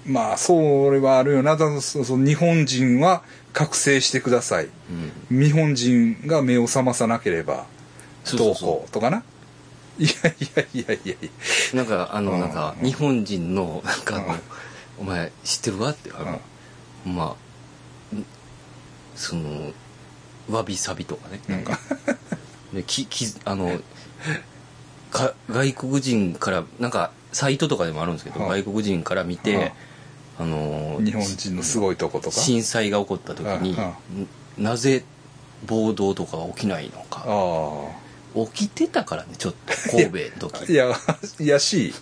[0.07, 1.57] まあそれはあるよな。
[1.81, 4.69] その日本人は覚醒してください。
[5.31, 5.43] うん。
[5.45, 7.67] 日本人が目を覚まさなければ
[8.37, 9.23] どうこうとかな？
[9.99, 10.15] いやい
[10.57, 11.31] やいやいやいや。
[11.75, 12.41] うなんかあのうん。
[12.41, 14.39] なんか日本人のなんかあの
[14.99, 16.41] 「お前知ってるわ?」ってあの、
[17.05, 17.37] ま
[18.13, 18.25] あん
[19.15, 19.73] その
[20.51, 21.41] わびさびとかね。
[21.49, 21.79] なんか、
[22.73, 23.79] でききあの
[25.11, 29.73] か外国人からなんかサイトとかでもあるんですけど、はい外国人から見て、
[30.39, 32.41] あの日本人のすごいとことか？
[32.41, 33.77] 震災が起こった時に、
[34.59, 35.05] なぜ
[35.67, 37.25] 暴動とかが起きないのか。
[37.27, 38.02] あ
[38.35, 40.63] 起きてたからねちょっと神戸の時。
[40.63, 40.97] あいや
[41.41, 41.93] いやし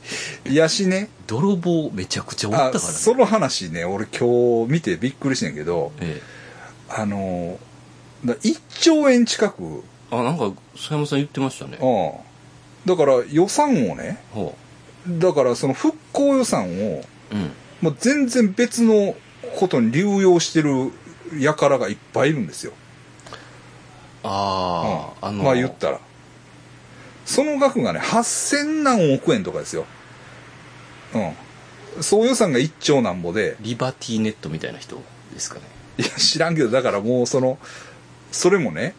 [0.49, 1.11] いやしね。
[1.27, 2.91] 泥棒めちゃくちゃおったあからね。
[2.91, 6.21] その話ね俺今日見てびっくりしてんけどえ
[6.89, 7.59] あの
[8.25, 11.79] だ1兆円近く、あなんか佐山さん言ってましたね。
[12.85, 14.57] だから予算をねほ
[15.09, 17.51] だからその復興予算をううん。
[17.81, 19.15] もう全然別の
[19.57, 20.93] ことに流用してる
[21.57, 22.73] 輩がいっぱいいるんですよ。
[24.23, 25.35] ああ、うん。
[25.35, 26.01] あのまあ言ったら。
[27.31, 29.87] その額がね、8000何億円とかですよ。
[31.15, 32.03] うん。
[32.03, 35.01] 総予算が1兆なんぼで、リバティネットみたいな人
[35.33, 35.63] ですかね。
[35.99, 37.61] いや、知らんけど、だからもうその、
[38.33, 38.97] それもね、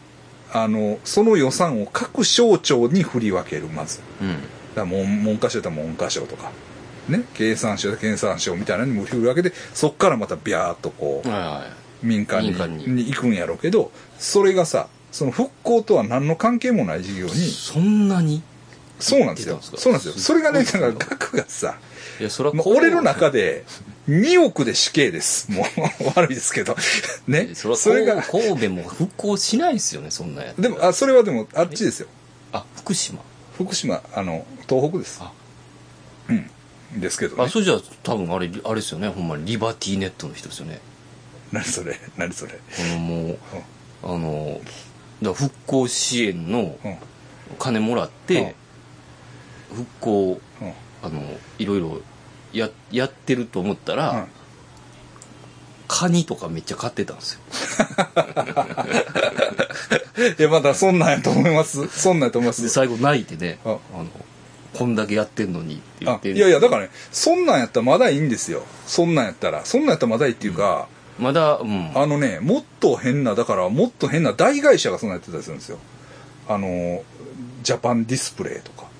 [0.50, 4.00] あの、その予算を各省庁に振り分ける、まず。
[4.22, 4.36] うん。
[4.74, 6.52] だ文文科省だ文科省とか、
[7.10, 11.64] ね、経産省だ経産省みたいなのにも振るわけで、そっからまたビャーっとこう、はいは
[12.02, 12.06] い。
[12.06, 12.88] 民間に民間に。
[12.88, 18.42] に行くんやろうけどそれがさその復興とは何の関係もない事業にそんなに？
[18.98, 19.58] そうなんですよ。
[19.60, 20.14] そうなんですよ。
[20.14, 21.76] それがねだから額がさ
[22.18, 23.64] いやそれは俺の中で
[24.08, 25.50] 2億で死刑です。
[25.52, 25.64] もう
[26.14, 26.76] 悪いですけど。
[27.26, 27.54] ね？
[27.54, 30.62] それが神神戸も復興しないですよねそんなやつ。
[30.62, 32.08] でもあそれはでもあっちですよ。
[32.52, 33.20] あ福島。
[33.54, 35.20] 福島あの東北です。
[35.22, 35.32] あ。
[36.28, 36.32] う
[36.96, 37.00] ん。
[37.00, 37.44] ですけどね。
[37.44, 39.08] あそれじゃあ多分あれあれですよね。
[39.08, 40.80] ほんまにリバティネットの人ですよね。
[41.50, 41.98] 何それ？
[42.16, 42.52] 何それ？
[42.52, 42.58] こ
[42.92, 43.38] のもう
[44.04, 44.60] あの
[45.22, 46.96] だ復興支援のうん。
[47.58, 48.54] 金もらって
[49.70, 50.72] 復興うん。
[51.02, 51.22] あの
[51.58, 52.00] いろいろ
[52.52, 54.26] ややってると思ったら、うん。
[55.88, 57.40] カニとかめっちゃ買ってたんですよ。
[60.38, 61.86] いやまだそんなんやと思います。
[61.88, 62.62] そんなんやと思います。
[62.62, 64.06] で最後泣いてねああの
[64.74, 66.32] こんだけやってんのにって言って。
[66.32, 68.64] あいやいやだからねそんなんやったらまだいいんですよ。
[68.86, 69.64] そんなんやったら。
[69.64, 71.92] そんなんやったらまだいいっていうか、まだうん。
[71.94, 75.78] あのねもっと変なだからもっと変な大会社がそんなんやってたりするんですよ。
[76.48, 77.04] あの
[77.62, 78.90] ジャパンディスプレイとか。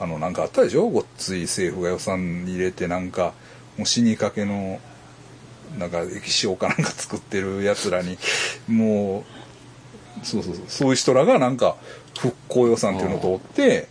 [0.00, 0.88] あのなんかあったでしょ？
[0.88, 3.34] ごっつい政府が予算入れてなんか
[3.78, 4.80] もう死にかけの
[5.78, 8.18] なんか液晶かなんか作ってるやつらに
[8.66, 9.24] も
[10.20, 10.64] うそうそうそう。
[10.66, 11.76] そういう人らがなんか
[12.18, 13.86] 復興予算っていうのを通って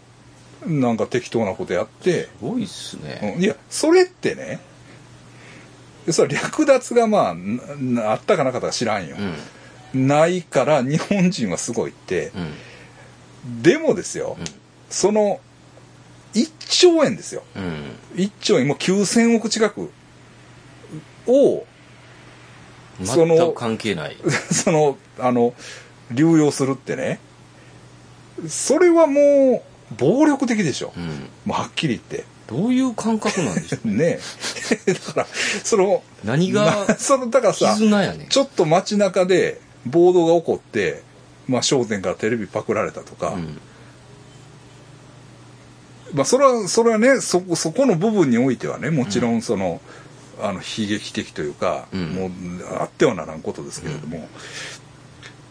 [0.67, 2.23] なんか適当なことやって。
[2.23, 3.41] すごいっすね、うん。
[3.41, 4.59] いやそれってね
[6.09, 7.35] それ略奪がま
[8.03, 9.17] ああったかなかったか知らんよ。
[9.93, 10.07] う、ん。
[10.07, 12.31] ないから日本人はすごいって
[13.45, 13.61] う、ん。
[13.61, 14.37] でもですよ、
[14.89, 15.39] その
[16.33, 17.43] 1兆円ですよ。
[17.55, 17.91] うん。
[18.15, 19.91] 1兆円もう9000億近く
[21.27, 21.65] を
[23.03, 24.17] その全く関係ない。
[24.51, 25.53] そのあの
[26.11, 27.19] 流用するってね。
[28.47, 31.29] それはもう暴力的でしょ、うん。
[31.45, 34.19] もうはっきり言ってどういう感覚なんでしょうね。
[34.85, 34.93] え。
[34.93, 35.27] だから
[35.63, 38.27] その何がなそのだからさねん。
[38.27, 41.03] ちょっと街中で暴動が起こって、
[41.47, 43.59] まあ、商店からテレビパクられたとか、うん。
[46.13, 49.81] まあ、それは、それはね、そこ、そこの部分においてはね、もちろんその、
[50.41, 52.09] あの、悲劇的というか、うん。
[52.09, 52.31] もう、
[52.79, 54.27] あってはならんことですけれども、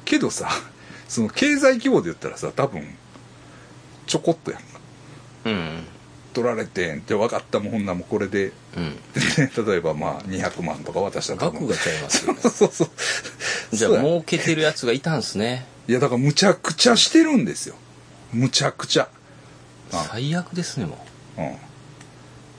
[0.04, 0.50] けどさ、
[1.08, 2.86] その経済規模で言ったらさ、多分、
[4.06, 4.66] ちょこっとやんか。
[5.46, 5.84] うん
[6.32, 8.96] 取られてんって分かったもんほんなもんこれで、うん
[9.66, 12.90] 例えばまあ200万とか渡したら多分額がちゃいますよねそう そうそう。
[13.76, 17.74] じゃあそうや儲けてるやつがいたんすねいや、だからむちゃくちゃしてるんですよ。
[18.32, 19.08] むちゃくちゃ。
[19.92, 21.04] あ最悪ですねも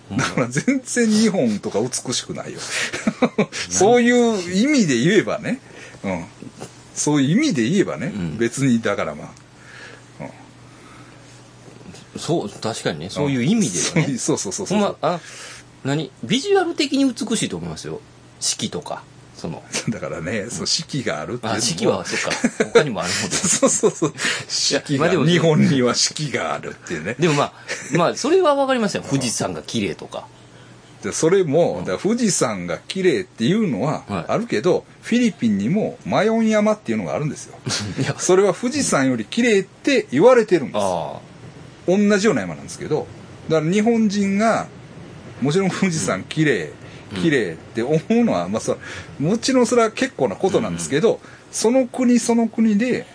[0.09, 0.17] うん。
[0.17, 2.59] だから全然日本とか美しくないよ。
[3.69, 5.59] そういう意味で言えばね。
[6.03, 6.25] うん。
[6.93, 8.11] そういう意味で言えばね。
[8.13, 9.40] うん別に、だからまあ。
[12.15, 13.09] うそう確かにね。
[13.09, 14.17] そういう意味ではね。
[14.19, 14.79] そうそうそうそう。
[14.79, 15.19] ほんまあ
[15.83, 16.11] 何？
[16.23, 18.01] ビジュアル的に美しいと思いますよ。
[18.39, 19.03] 四季とか。
[19.35, 19.63] その。
[19.89, 22.65] だからね、そう、四季があるっていうあ四季はそっか。
[22.73, 24.13] 他にもあるので そうそうそう。
[24.47, 27.15] 四季が、まあでも日本には四季があるっていうね。
[27.17, 27.53] でもまあ
[27.93, 29.03] まあそれは分かりますよ。
[29.07, 30.25] 富士山が綺麗とか。
[31.01, 34.25] でそれも、だから富士山が綺麗っていうのははい。
[34.27, 37.57] あるけど、フィリピンにもマヨン山っていうのがあるんですよ。
[37.99, 38.15] いや。
[38.19, 40.75] それは富士山より綺麗って言われてるんです。
[40.77, 41.19] あ
[41.87, 43.07] 同じような山なんですけど
[43.49, 44.67] だから日本人が
[45.41, 46.73] もちろん富士山綺麗
[47.15, 48.77] 綺麗って思うのは、まあ、そ
[49.19, 51.19] もちろんそれは結構なことなんですけど、
[51.51, 53.05] その国その国で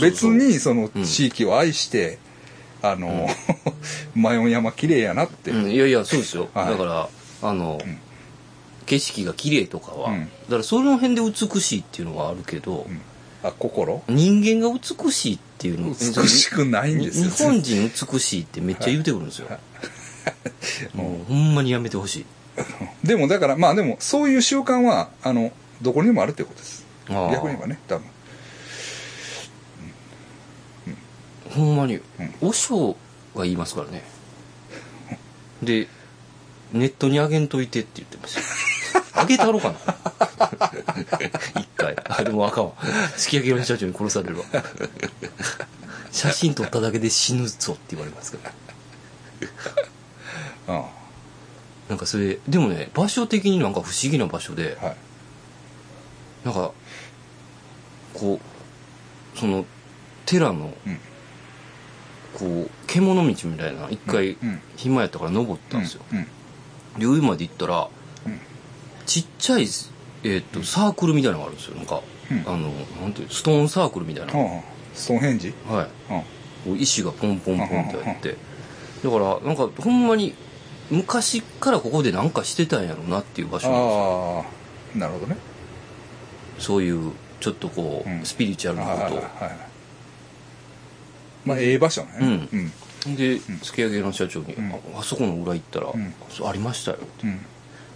[0.00, 1.04] 別にそのうん。
[1.04, 2.18] 地域を愛して、
[2.82, 3.28] あの、
[4.14, 6.70] マヨン山綺麗やなって、うん、いやいやそうですよ、はい。
[6.70, 7.08] だから
[7.42, 7.78] あの、ん。
[8.86, 10.24] 景色が綺麗とかは、うん。
[10.24, 13.00] だからその辺で美しいっていうのはあるけど、うん
[13.42, 14.02] あ心？
[14.08, 15.94] 人間が美しいっていうの美
[16.28, 17.24] しくないんですよ。
[17.24, 19.48] に日本人美しいってめっちゃ言うてくるんですよ、
[20.94, 22.26] もうほんまにやめてほしい。
[23.06, 26.84] でもだからまあでもそういう習慣はあのどこにでもあるってことです。
[27.08, 28.06] 逆に言えばね多分。
[31.50, 32.02] ほんまに、うん。
[32.40, 32.96] 和尚
[33.34, 34.04] が言いますからね。
[35.62, 35.88] で
[36.72, 38.36] ネットにあげんといてって言ってまし
[39.12, 39.78] た あげたろうかな。
[41.60, 42.72] 一 回 あでもあかんわ
[43.16, 44.44] すき焼きの社長に殺されるわ。
[46.12, 48.38] 写真撮っただけで死ぬぞって言われますか
[50.66, 50.84] ら あ
[51.88, 54.96] なんかそれでもね場所的になんか不思議な場所であはい。
[56.44, 56.72] なんか
[58.14, 58.40] こ
[59.34, 59.64] うその
[60.26, 61.00] 寺のうん。
[62.34, 66.26] こう獣道みたいな一回うん暇やったから登ったんですよ、うん。
[66.98, 67.88] で上まで行ったら、
[68.26, 68.40] うん。
[69.06, 69.66] ちっちゃい、
[70.22, 71.76] えー、とサークルみたいなのがあるんですよ。
[71.76, 72.38] なんか、うん。
[72.46, 74.60] あのなんていうストーンサークルみたいな、うんうん
[74.92, 75.54] ストーンヘンジ？
[75.68, 76.12] はい。
[76.12, 78.36] うんこう石がポンポンポンってあって。
[79.02, 80.34] だからなんかほんまに
[80.90, 84.38] 昔からここで何かしてたんやろうなっていう場所なんですよ。
[84.40, 84.44] あ
[84.96, 85.36] あなるほどね。
[86.58, 88.24] そういうちょっとこう、うん。
[88.24, 89.56] スピリチュアルなはいはいこはい。
[91.46, 92.08] まあええ場所ね。
[92.20, 92.48] うん。
[92.52, 92.70] うん。
[93.00, 94.72] とで突き上げの社長に、うん。
[94.72, 95.94] ああそこの裏行ったら、う
[96.46, 97.26] ありましたよって。
[97.26, 97.40] うん。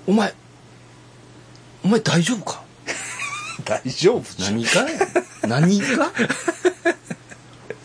[0.06, 0.32] お前
[1.84, 2.62] お前大丈夫か？
[3.64, 4.98] 大丈夫何がや？
[5.46, 6.12] 何が？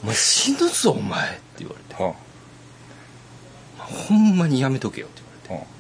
[0.03, 2.01] お前死ぬぞお前って言われて。
[2.03, 2.13] は
[3.77, 5.67] ほんまにやめとけよって言われて。
[5.67, 5.67] あ。
[5.67, 5.79] は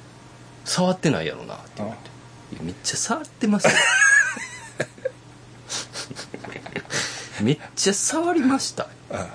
[0.65, 2.09] 触ってないやろなって言われて。
[2.55, 3.73] いやめっちゃ触ってますよ。
[7.41, 8.87] めっちゃ触りました。
[9.11, 9.27] あ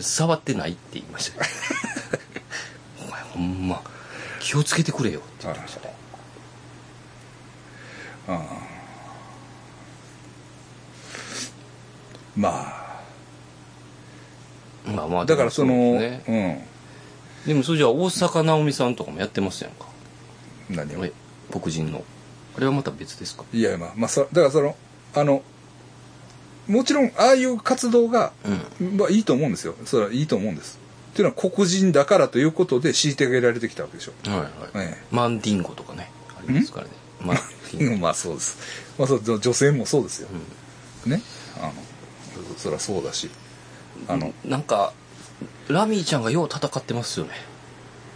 [0.00, 1.50] 触ってないって言いましたよ
[3.06, 3.80] お前ほんま
[4.40, 5.80] 気をつけてくれよって言ってました。
[5.86, 5.94] ね
[8.28, 8.40] あ
[12.36, 12.84] まあ。
[14.86, 16.68] まあまあだからそのでもうですね
[17.46, 19.86] でもそれじゃあ大坂なおみさんとかもやってますやんか。
[20.70, 21.04] うん何を？
[21.04, 21.12] え
[21.50, 22.04] 黒人の。
[22.56, 23.44] あれはまた別ですか？
[23.52, 24.76] いやまあまあそだからその
[25.14, 25.42] あの
[26.66, 28.32] もちろんああいう活動が、
[28.80, 28.96] うん。
[28.96, 29.74] まあ、いいと思うんですよ。
[29.84, 30.78] それはいいと思うんです。
[31.12, 34.12] っていうのは黒人だからということで虐げられてきたわけでしょ。
[34.30, 36.92] はいはい、えマンディンゴとかねありますからね。
[37.20, 37.36] マン
[37.98, 38.56] まあそうです、
[38.98, 40.28] まあ、そう女性もそうですよ、
[41.04, 41.22] ゴ、ね。
[41.58, 41.72] あの
[42.56, 43.30] そそりゃそうだし。
[44.08, 44.92] あの、うん、なんか
[45.68, 47.32] ラミーちゃんがよう戦ってますよね。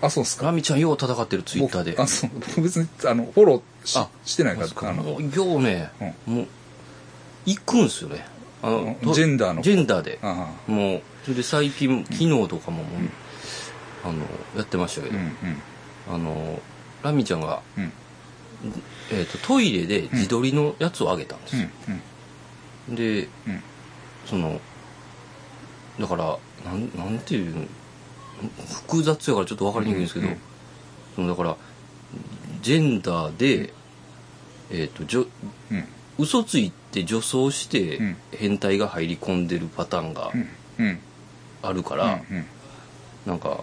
[0.01, 0.47] あそうですか。
[0.47, 1.91] ラミーちゃんよう戦ってるツイッターで。
[1.93, 2.31] 僕あそう。
[2.35, 5.03] 僕 別にあのフォローしあしてないからあの。
[5.03, 5.91] もうようね、
[6.27, 6.47] もう
[7.47, 8.27] 行くんすよね。
[8.63, 9.13] あのうん。
[9.13, 10.19] ジェンダーのジェンダーで。
[10.23, 12.87] あもうそれで最近昨日とかももう、
[14.05, 14.19] あの
[14.57, 16.15] やってましたけど、あうんうん。
[16.15, 16.61] あの
[17.03, 17.93] ラミちゃんが、うん
[19.11, 21.69] えー、とトイレで自撮りのやつをあげたんですうんよ、
[22.97, 23.63] でうん。
[24.27, 24.61] その
[26.01, 27.65] だからなんなんていうの
[28.87, 30.39] 複雑やからちょっと分かりにくいんですけど、うんうん。
[31.17, 31.57] そのだから
[32.63, 33.73] ジェンダーで、
[34.71, 35.27] えっ、とじょ
[35.71, 35.85] うん。
[36.19, 38.17] 嘘ついて女装してうん。
[38.33, 40.33] 変態が入り込んでるパターンが
[41.63, 42.45] あるかうんら、うん。
[43.25, 43.63] なんか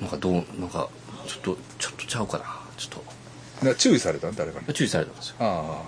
[0.00, 0.88] なんかどうなんか
[1.26, 2.44] ちょっとちょっとちゃうかな
[2.76, 3.23] ちょっだ
[3.64, 4.34] から注意されたの？
[4.34, 4.66] 誰かに？
[4.66, 5.36] と注意されたんですよ。
[5.40, 5.82] あ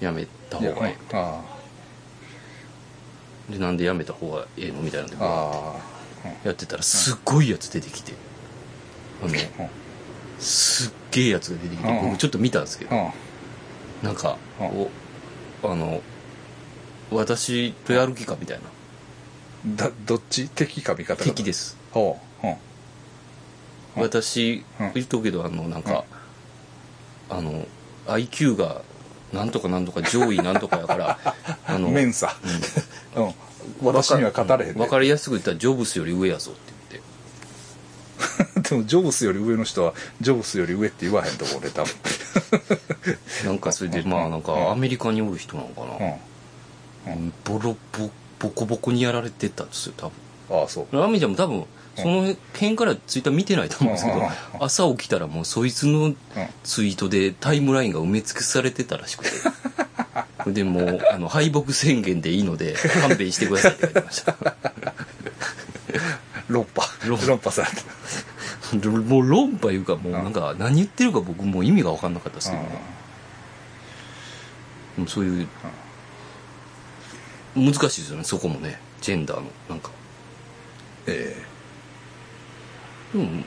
[0.00, 0.94] やめた方がいい。
[1.12, 1.42] あ
[3.50, 4.82] でなんでやめた方がええの？
[4.82, 5.74] みたいなんであ
[6.24, 6.28] あ。
[6.44, 8.12] やってたらすっごいやつ出てきて。
[9.22, 9.32] あの
[9.64, 9.68] あ
[10.38, 12.10] すっげえやつが出てきてうん。
[12.10, 13.12] 僕ちょっと見たんですけどあ
[14.02, 14.66] なんかうん。
[14.66, 14.90] お
[15.64, 16.02] あの
[17.10, 18.58] 私とやる気かみたい
[19.66, 19.86] な。
[19.86, 20.48] だどっち？
[20.48, 21.76] 敵か味方か敵です。
[21.92, 22.42] ほう。
[22.42, 22.56] ほう
[23.96, 24.02] うん。
[24.02, 24.92] 私うん。
[24.94, 26.04] 言っとくけどあのなんか
[27.32, 27.66] あの
[28.06, 28.82] IQ が
[29.32, 31.18] なんとかなんとか上位なんとかやから
[31.66, 32.36] あのメンサ。
[33.16, 33.34] うん。
[33.82, 34.78] 私には語れへんで。
[34.78, 38.68] 分かりやすく言ったらジョブスより上やぞって言って。
[38.68, 41.94] でもジョブスより上の人はジョブスより上って言わへんとこ俺多分。
[43.46, 45.82] なんかそれでまあなんかアメリカにおる人なのか
[47.06, 47.32] な、うん。
[47.44, 50.10] ボロボボコボコにやられてたんですよ多
[50.48, 50.60] 分。
[50.60, 50.96] ああそう。
[50.96, 51.64] ラミちゃんも多分
[51.96, 54.28] その辺からツイッター見てないと思うんですけどうん
[54.60, 56.14] 朝起きたらもうそいつの
[56.64, 59.30] ツイートでタイムラインが埋め尽くされてたらしくて。
[60.46, 64.36] でもうあの敗北宣言でいいので勘弁してくださいって書いてました。
[66.48, 66.82] 論破。
[67.06, 67.50] 論破。
[67.52, 72.68] されたもう論破いうかもうなんか何言ってるか僕もう意味が分かんなかったですけどね。
[74.96, 75.48] でもそういう
[77.54, 78.80] 難しいですよねそこもね。
[79.00, 79.90] ジェンダーのなんか。
[81.06, 81.51] えでも
[83.14, 83.44] うん。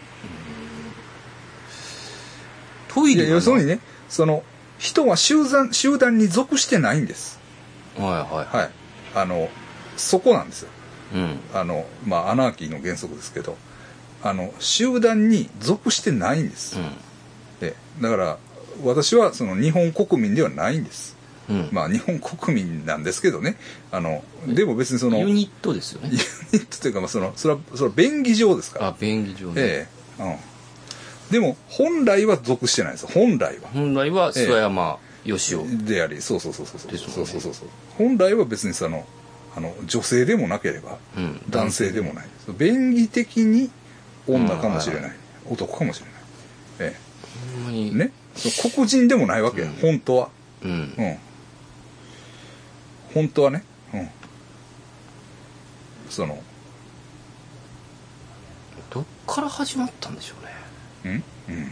[2.88, 4.44] トイレ要するにねその
[4.78, 7.40] 人は集団集団に属してないんです。
[7.98, 8.72] はいはいはい。
[9.16, 9.50] あの
[9.98, 10.70] そこなんですよ。
[11.16, 11.40] うん。
[11.54, 13.58] あのまあアナーキーの原則ですけど。
[14.24, 16.80] あの集団に属してないんです、
[17.62, 18.02] ええ。
[18.02, 18.38] だから
[18.84, 21.15] 私はその日本国民ではないんです
[21.50, 21.56] うん。
[21.58, 23.58] うんまあ日本国民なんですけどね。
[23.92, 26.10] あのでも別にそのユニットですよね。
[26.12, 26.16] ユ
[26.60, 28.88] ニットというか、まあ、そのそれはそれは便宜上ですから。
[28.88, 29.88] あ便宜上ね、え
[30.20, 30.24] え。
[30.24, 30.36] うん。
[31.32, 33.70] でも本来は属してないです本来は。
[33.74, 36.92] 本来は諏訪山義雄、でありそうそうそうそうそう。
[36.92, 36.98] ね。
[36.98, 37.70] そうそうそうそう。
[37.98, 39.06] 本来は別にその
[39.56, 41.42] あの女性でもなければうん。
[41.50, 42.26] 男性でもない。
[42.58, 43.72] 便宜的に
[44.28, 45.12] 女かもしれない。
[45.50, 46.92] 男かもしれない。
[46.92, 46.96] え
[47.56, 47.88] ほんまに。
[47.90, 48.12] えね。
[48.36, 49.74] その黒人でもないわけや、うん。
[49.76, 50.30] 本当は。
[50.64, 50.72] うん。
[50.72, 51.18] うん
[53.16, 53.64] 本当はね。
[53.94, 54.10] うん。
[56.10, 56.44] その。
[58.92, 60.36] どっから始まったんでしょ
[61.04, 61.22] うね。
[61.48, 61.56] うん？
[61.56, 61.72] うん。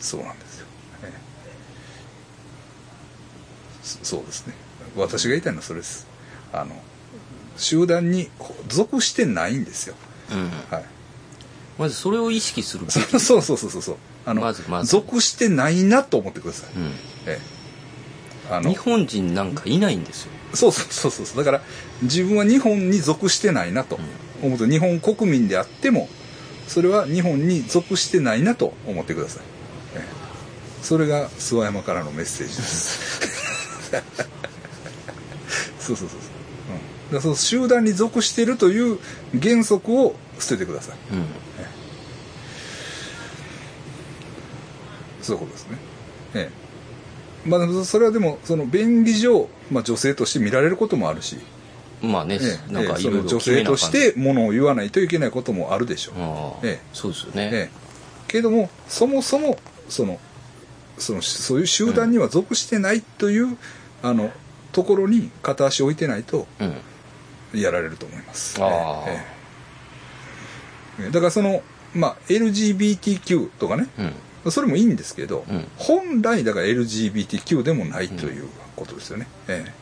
[0.00, 0.66] そうなんですよ、
[1.04, 1.18] ええ。
[3.82, 4.54] そそうですね。
[4.96, 6.06] 私が言いたいのはそれです。
[6.52, 6.74] あの
[7.56, 8.30] 集団に
[8.68, 9.94] 属してないんですよ。
[10.30, 10.50] うん。
[10.70, 10.84] はい。
[11.78, 13.96] まずそれを意識する そうそうそうそうそう
[14.28, 14.90] あの、まずまず。
[14.90, 16.86] 属してないなと思ってください、うん。
[17.26, 17.40] ええ。
[18.50, 20.32] あの日本人なんかいないんですよ。
[20.54, 21.62] そうそうそうそうだから
[22.02, 23.98] 自分は日本に属してないなと
[24.42, 26.08] 思うと日本国民であっても
[26.66, 29.42] それは日本に属してないなと思ってください、
[29.96, 30.04] ええ。
[30.82, 33.20] それが諏訪山からのメッセージです。
[35.80, 36.20] そうそうそうそう、
[37.10, 38.98] うん、だその集団に属しているという
[39.40, 40.96] 原則を捨ててください。
[41.12, 41.47] うん
[45.28, 45.78] そういうことですね。
[46.34, 46.50] え
[47.44, 47.48] え。
[47.48, 51.36] まあそれはでもその便宜上、まあ、女性として見られることもあるし。
[52.00, 52.72] まあね、ええ。
[52.72, 56.86] なんかいろいろええその女性としてものを言わないといけないこともあるでしょう、ああ、ええ。
[56.92, 57.70] そうですよね、ええ。
[58.28, 59.58] けどもそもそも
[59.88, 60.20] その
[60.96, 63.58] そのそういう集団には属してないという、
[64.02, 64.30] あの
[64.72, 66.64] ところに片足を置いてないとう
[67.56, 67.60] ん。
[67.60, 69.04] やられると思います、ああ。
[69.08, 69.24] え
[71.00, 71.04] え。
[71.04, 71.10] ええ。
[71.10, 71.62] だからその、
[71.94, 73.88] まあ、LGBTQ とかね。
[73.98, 74.12] うん
[74.50, 75.66] それもいいんですけど、うん。
[75.76, 79.72] 本来だから LGBTQ でもないということですよね、ええ。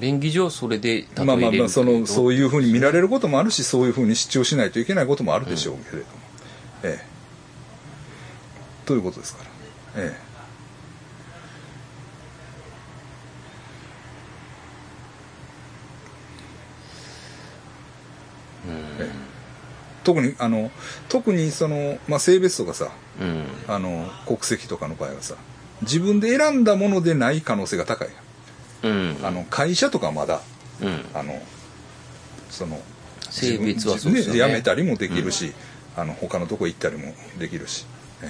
[0.00, 6.12] 便宜上それでまあまあまあそのそういうふうに見られることもあるしそういうふうに主張しないといけないこともあるでしょうけれども、
[6.84, 7.06] ええ。
[8.86, 9.50] ということですから。
[9.96, 10.28] ええ。
[19.00, 19.28] ええ。
[20.04, 20.70] 特にあの
[21.08, 23.46] 特にその、まあ、性別とかさうん。
[23.66, 25.34] あの国籍とかの場合はさ
[25.82, 28.08] 自分で選んだものでない可能性が高い
[28.82, 29.16] うん。
[29.22, 30.40] あの会社とかまだ
[30.80, 31.04] うん。
[31.14, 31.40] あの
[32.50, 32.80] その
[33.30, 34.52] 性別はそうですよね。
[34.52, 35.52] 辞めたりもできるし、
[35.96, 37.86] あの他のとこ行ったりもできるし、
[38.22, 38.28] ええ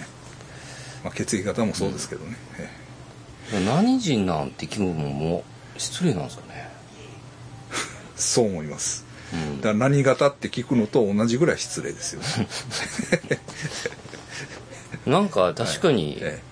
[1.04, 2.70] まあ、血液型もそうですけどね、え
[3.54, 3.64] え。
[3.64, 5.44] 何人なんて聞くのも
[5.76, 6.70] 失礼なんですかね。
[8.16, 9.04] そう思います。
[9.32, 9.56] うん。
[9.58, 12.48] だから何型って聞くのと同じぐらい失礼ですよね、
[15.08, 16.42] なんか確かに、え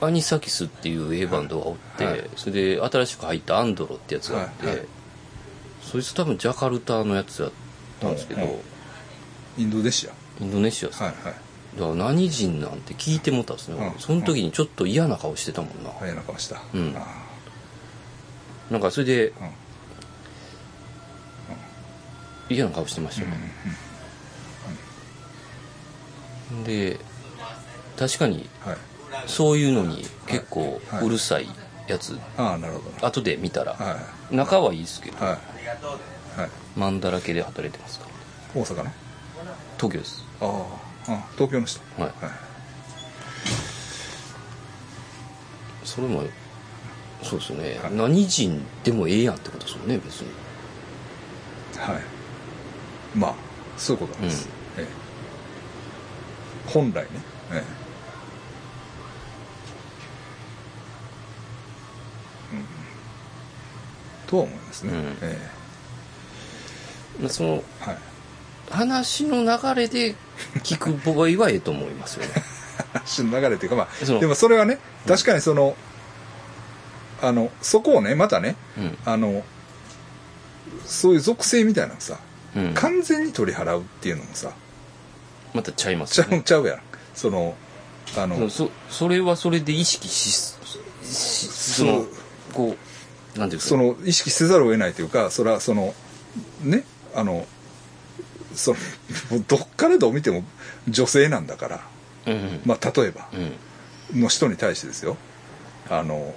[0.00, 2.30] アニサキスっていう A バンドがおって、はい。
[2.36, 4.76] それで新しく入ったアンドロってやつがあって、はい。
[4.76, 4.86] はい。
[5.82, 7.52] そいつ多分ジャカルタのやつやっ
[8.00, 8.60] たんですけど、うんうんえ
[9.58, 10.08] インドネシ
[10.40, 11.34] インドネシアです、アはいはい。
[11.76, 16.94] だから何人なんて聞いてもったんですね、うんその時にちょっと嫌な顔してたもんな、早中顔した、うん。
[16.96, 17.06] あ
[18.70, 19.50] なんかそれであ
[22.48, 23.52] 嫌な顔してましたうんよね、
[26.64, 26.98] で
[27.96, 28.76] 確かにはい。
[29.26, 31.06] そういうのに結構はい。
[31.06, 31.46] うるさい
[31.86, 33.06] やつ、ああなるほど。
[33.06, 33.96] 後で見たら、は
[34.30, 35.38] 仲はいいですけど、いは
[36.36, 36.40] い。
[36.40, 36.50] はい。
[36.76, 38.06] マンだらけで働いてますか？
[38.54, 38.90] ら大阪の？
[39.76, 40.24] 東京です。
[40.40, 40.66] あ
[41.08, 41.80] ああ東京の人。
[41.98, 42.24] はい。
[42.24, 42.32] はい。
[45.84, 46.22] それも
[47.22, 47.94] そうですよね、はい。
[47.94, 50.28] 何人でもええやんってことですよね別に。
[51.76, 52.02] はい。
[53.14, 53.34] まあ
[53.76, 54.57] そういうことなんです、ええ
[56.68, 57.08] 本来ね、
[57.52, 57.58] ええ。
[62.54, 62.64] うん。
[64.26, 65.16] とは思いますね、うん。
[65.22, 65.50] え
[67.20, 67.98] まあそのえはい。
[68.70, 70.14] 話の流れで
[70.62, 72.32] 聞く場合はええと思いますよね。
[72.92, 75.74] 話の流れというかまあでもそれはね確かにその、
[77.22, 78.98] あのそこをねまたねうん。
[79.04, 79.42] あの
[80.86, 82.18] そういう属性みたいなのさ、
[82.54, 82.74] うん。
[82.74, 84.52] 完全に取り払うっていうのもさ
[85.54, 86.80] またちゃいますちゃよねうちゃうやん。
[87.14, 87.54] その
[88.16, 90.30] あのそそれはそれで意識し
[91.02, 92.06] しその
[92.52, 92.76] こ
[93.36, 93.68] うなんていうんですか。
[93.70, 95.94] その意識せざるを得ないというかそれはその
[96.62, 96.84] ね
[97.14, 97.46] あの
[98.54, 98.78] その
[99.46, 100.44] どっからどう見ても
[100.88, 101.80] 女性なんだから。
[102.26, 102.60] うんうん。
[102.64, 104.20] まあ例えばうん。
[104.20, 105.16] の人に対してですよ。
[105.90, 106.34] あの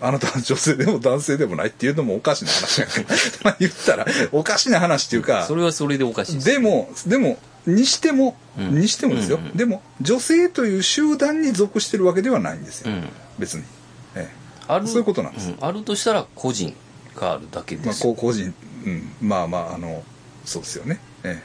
[0.00, 2.94] あなたは女性でも男性でもないっていうのもおかしな話やんか。
[3.44, 6.46] まあ言ったらおかしな話っていうかそれはそれでおかしいです。
[6.46, 8.80] でもでもにしても、うん。
[8.80, 13.08] にしてもですよ、うんうんでも女性という集団に属してるわけではないんですよ、うん。
[13.38, 13.64] 別に、
[14.14, 14.28] え
[14.66, 15.50] あるそういうことなんです。
[15.50, 15.58] うん。
[15.60, 16.74] あるとしたら個人
[17.14, 18.54] があるだけえまあ、ですこう個人、
[18.86, 20.02] うん、まあまああの
[20.44, 21.42] そうですよね、え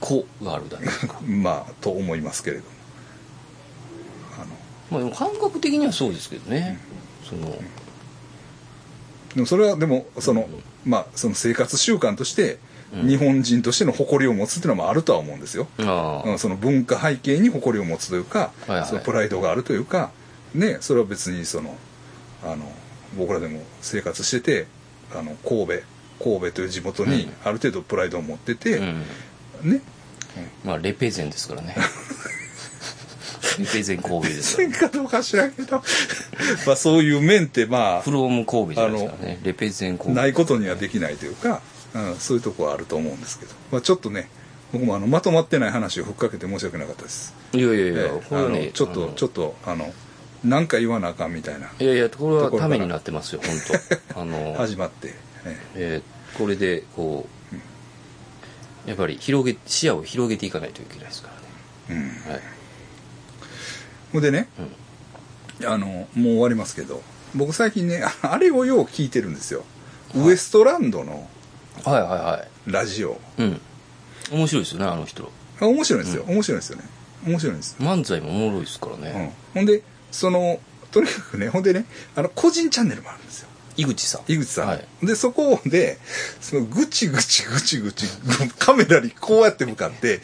[0.00, 0.86] 個があるだけ
[1.26, 2.68] まあと思いますけれども。
[4.36, 4.46] あの。
[4.90, 6.78] まあでも感覚的にはそうですけどね。
[7.28, 7.62] その。
[9.34, 10.48] でもそれはでもその、
[10.84, 12.58] まあその生活習慣としてうん
[12.92, 18.86] 日本人としての誇りを持つっていうのもあるとは思うんですよ、あうんその文化背景に誇りを持つというか、はいはい。
[18.86, 20.10] そのプライドがあるというか
[20.54, 21.76] ねそれは別にその
[22.42, 22.64] あの
[23.16, 24.66] 僕らでも生活してて
[25.12, 27.32] あの神戸神戸という地元にうん。
[27.44, 29.04] ある程度プライドを持ってあて、うん。
[29.72, 29.80] ね。
[30.64, 31.74] まあレペゼンですからね。
[33.58, 35.82] レペゼン神戸ですかかどうか知らんけど。
[36.66, 39.40] まあそういう面ってまらフローム神戸じゃないですからね。
[39.42, 40.20] レペゼンあ神戸。
[40.20, 41.62] ないことにはできないというか、
[41.94, 44.28] うん、そういうとこはあると思うんですけど、まあ、ちょっとね
[44.72, 47.34] 僕もあのまとまってない話をふっかけて申し訳なかったです。
[47.52, 49.92] いやいやいや、ええあこれはねのちょっとちょっとあの
[50.44, 51.70] 何か言わなあかんみたいな。
[51.78, 53.50] いやいやこれはところからためになってますよ本
[54.14, 54.20] 当。
[54.20, 55.14] あの 始まって、
[55.44, 56.02] ええ。
[56.04, 57.28] ーこれでこ
[58.86, 61.28] うやっぱり広げ視野を広げていかないといけないですか
[61.88, 62.06] らね。
[62.22, 62.32] えうん。
[62.32, 62.42] はい。
[64.12, 64.48] ほんでね、
[65.66, 67.02] あのもう終わりますけど
[67.34, 69.64] 僕最近ねああれをよう聞いてるんですよ、
[70.14, 71.28] ウエストランドの
[71.84, 72.72] はいはいはい。
[72.72, 73.20] ラジオ。
[73.38, 73.60] うん。
[74.32, 75.30] 面白いですよねあの人。
[75.60, 76.84] あ面白いんですよ、面白いですよね。
[77.26, 79.02] 面白いんです、漫才もおもろいですからうん。
[79.02, 80.58] ね、、ほんでその
[80.90, 81.84] とにかくねほんでね
[82.16, 83.48] あの個人チャンネルもあるんですよ
[83.80, 84.32] 井口さん。
[84.32, 85.06] 井口さん、はい。
[85.06, 85.98] でそこで
[86.40, 88.06] そのぐちぐちぐちぐち
[88.58, 90.20] カメラにこうやって向かって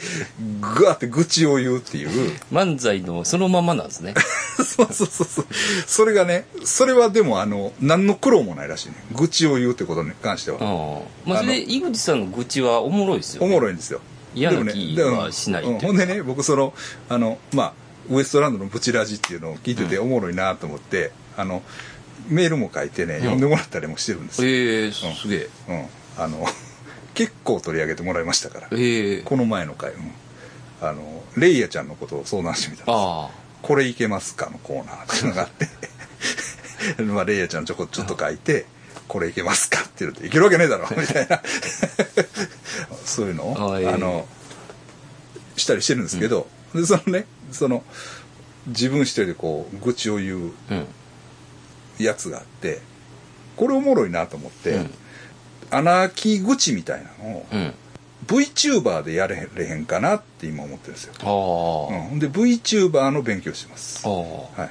[0.61, 2.11] ぐわって愚痴を言うっていう。
[2.53, 4.15] 漫才のそのままなんですね。
[4.63, 5.47] そうそうそうそう。
[5.87, 8.97] それがねそれはでもあの何の苦労もないらしいね。
[9.13, 11.29] 愚痴を言うってことに関しては、ああ。
[11.29, 14.01] まあそれ井口さんの愚痴はおもろいですよおもろいんですよ。
[14.35, 16.75] 嫌なでもね気はしないうんほんでね僕その
[17.09, 17.73] あのまあ
[18.11, 21.63] ウエストランドのブチラジっていうのを聞いてておもろいなと思って、あの
[22.29, 25.49] メールも書いてね、読んでもらったりもしてるんですよ、ええすげえ。
[25.68, 25.87] うん、
[26.18, 26.47] あの
[27.14, 28.68] 結構取り上げてもらいましたから。
[28.72, 29.22] ええ。
[29.24, 30.12] この前の回、うん。
[30.83, 32.95] あのレイヤちゃんのことを相談してみたんです。
[32.95, 33.31] あ
[33.62, 35.68] これいけますかのコーナーっていうのがあって。
[37.03, 38.66] まあレイヤちゃんちょこちょっと書いて
[39.09, 41.43] これいけますかって言うといけるわけねえだろ みたいな。
[43.05, 43.89] そういうのをあええ。
[43.89, 44.29] あの
[45.57, 47.83] したりしてるんですけど、でそのねその
[48.66, 50.87] 自分一人でこう愚痴を言うあうん
[52.05, 52.80] やつがあって
[53.57, 54.90] これおもろいなと思って、うん。
[55.70, 57.74] 穴キ愚痴みたいなのをうん。
[58.26, 64.05] VTuber でやれへんかなって今思ってるんですよ、ああ、うん、で VTuber の勉強してます。
[64.07, 64.70] はい。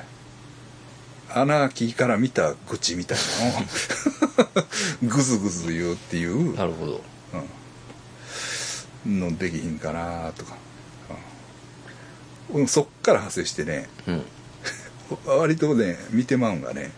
[1.38, 4.66] アナーキーから見た愚痴みたいなのを
[5.04, 7.02] ぐずぐず言うっていうなるほど。
[9.06, 9.20] うん。
[9.20, 10.58] のできひんかなとか、
[12.52, 12.68] うんうん。
[12.68, 14.26] そっから派生してねうん。
[15.26, 16.92] 割とね見てまうんがね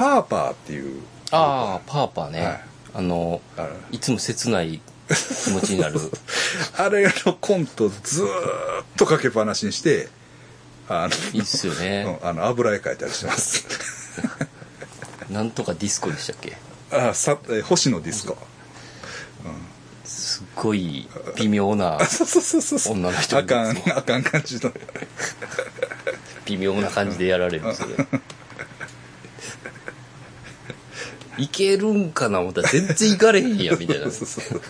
[0.00, 1.02] パーパーっていう。
[1.30, 2.60] ああパーパーね、はい。
[2.94, 3.42] あの
[3.92, 4.80] いつも切ない
[5.44, 6.00] 気持ちになる。
[6.78, 8.30] あれのコントずーっ
[8.96, 10.08] とかけっぱなしにして
[10.88, 13.66] あのいいっすよね、 うんあの油絵描いたりしてます。
[15.28, 16.56] なんとかディスコでしたっけ？
[16.92, 18.38] あさえ星野ディスコ。
[20.06, 22.94] すっごい微妙なそうそうそうそうそう。
[22.94, 24.72] 女の人あかんあかん感じの。
[26.46, 28.06] 微妙な感じでやられるんですよね
[31.40, 34.10] いけるんかな思ったら全然いかれへんやみたいな。
[34.10, 34.60] そうそうそう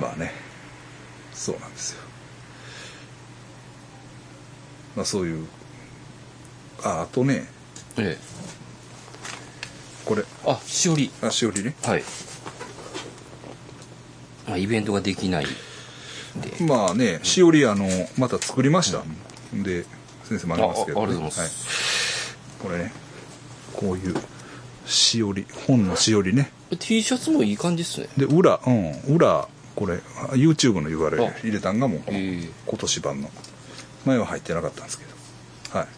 [0.00, 0.32] まあね。
[1.32, 2.00] そうなんですよ。
[4.96, 5.46] まあそういう。
[6.82, 7.46] ああとね。
[7.96, 8.18] ええ。
[10.04, 10.24] これ。
[10.44, 11.10] あしおり。
[11.22, 11.74] あしおりね。
[11.84, 12.02] はい、
[14.46, 15.46] まあ、イベントができない
[16.60, 17.86] まあねしおりあの
[18.18, 19.02] また作りました、
[19.52, 19.86] で
[20.28, 22.36] 先生もありますけど、ああありがとうございます。
[22.60, 22.92] はい、これね
[23.72, 24.14] こういう
[24.86, 26.50] しおり本のしおりね。
[26.78, 28.08] T シャツもいい感じっすね。
[28.16, 33.30] で裏うん裏これあ YouTube の URL あ入れたんがもう今年版の。
[34.04, 35.78] 前は入ってなかったんですけど。
[35.78, 35.88] はい。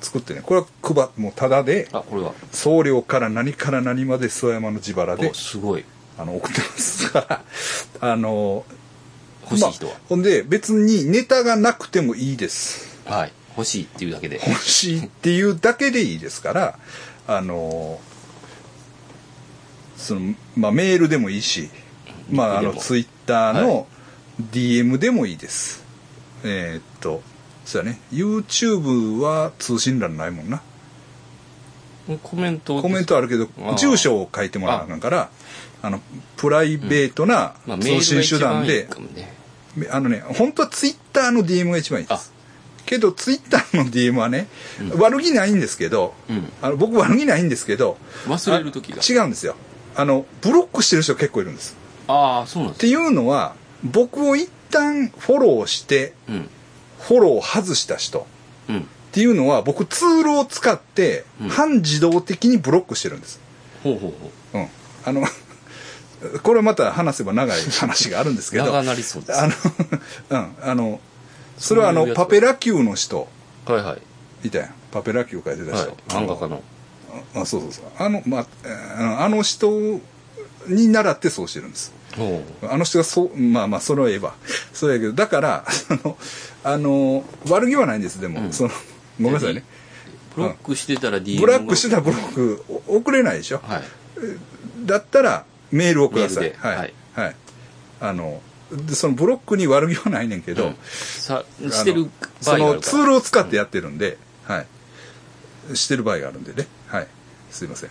[0.00, 5.84] 作ってねこれは配もうただであこれは送料から何から何まで諏訪山の自腹でおすごい。
[6.18, 7.12] あの送ってます。
[7.12, 7.26] か
[8.00, 8.64] らあの
[9.42, 9.92] 欲しい人は。
[9.92, 13.32] まあ、ほんで別にネタがなくてもいいですはい。
[13.56, 14.40] 欲しいっていうだけで。
[14.46, 16.78] 欲しいっていうだけでいいですから
[17.26, 17.98] あの
[19.96, 21.70] その、まあ、メールでもいいし、
[22.30, 23.86] まあ、あのツイッターはの
[24.52, 25.82] DM でもいいです、
[26.44, 27.22] えーっと
[27.66, 27.98] そうやね。
[28.12, 30.62] YouTube は通信欄ないもんな。
[32.22, 35.28] コメントコメントあるけど住所を書いてもらわなあかんから
[35.82, 36.00] あの
[36.36, 39.34] プライベートな通信手段で番いいかもね
[39.74, 42.32] めあのね本当はツイッターの DM が一番いいです
[42.86, 44.46] けどツイッターの DM はね、
[44.96, 46.50] 悪気ないんですけど、うん。
[46.62, 48.98] あの僕悪気ないんですけど忘れる時が。
[48.98, 49.56] あ違うんですよ。
[49.94, 51.76] あのブロックしてる人結構いるんです。
[52.08, 52.78] ああそうなんです。
[52.78, 56.48] っていうのは僕を一旦フォローしてうん。
[57.00, 58.26] フォローを外した人。
[58.68, 58.78] うん。
[58.80, 58.82] っ
[59.12, 61.48] ていうのは僕ツールを使ってうん。
[61.48, 63.40] 半自動的にブロックしてるんです、
[63.82, 64.12] ほうほう
[64.52, 64.62] ほう。
[64.62, 64.68] ん、
[65.04, 65.26] あの
[66.42, 68.64] これはまた話せば長い話があるんですけど。
[68.64, 69.52] う 長なりそうですあの、
[70.30, 71.00] うん、あの、
[71.58, 73.28] それはあの、パペラ級の人、
[73.66, 73.96] はいは
[74.42, 74.74] いいたやん。
[74.90, 75.96] パペラ級書いてたはい人。
[76.08, 76.62] 漫画家の
[77.34, 77.84] あそうそうそう。
[77.98, 79.70] あの、まあ、えーあの人
[80.68, 81.92] に習ってそうしてるんです。
[82.16, 84.34] ほあの人がそう、まあまあ、それは言えば。
[84.72, 86.16] そうやけど、だから、あの、
[86.64, 88.70] あの、悪気はないんです、でも、うんその、
[89.20, 89.64] ごめんなさいね。
[90.36, 93.60] うブロックしてたら DM ブラックしてたらブロックお送れないでしょ？
[93.62, 93.82] はい
[94.84, 96.52] だったら、メールをください。
[96.58, 96.76] はい。
[96.76, 97.36] はいはい。
[98.00, 98.40] あの、
[98.72, 102.10] でそのブロックに悪気はないねんけど、うんさしてる場
[102.40, 104.64] その合があるからツールを使ってやってるんで、は
[105.72, 105.76] い。
[105.76, 106.66] してる場合があるんでね。
[106.88, 107.06] はい。
[107.50, 107.90] すいません。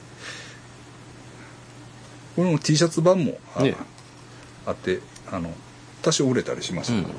[2.35, 3.75] これも T シャツ版もあ,、ね
[4.65, 4.99] あって、
[5.31, 5.53] あの、
[6.01, 7.17] 多少売れたりしましたけど、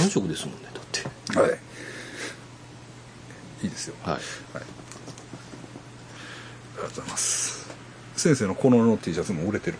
[0.00, 1.50] 3色ですもんねだってはい。
[1.50, 1.60] はい。
[3.62, 3.94] いいですよ。
[4.02, 4.18] はいあ
[6.76, 7.70] りがとうございます。
[8.16, 9.78] 先生のこのの T シャツも売れてる。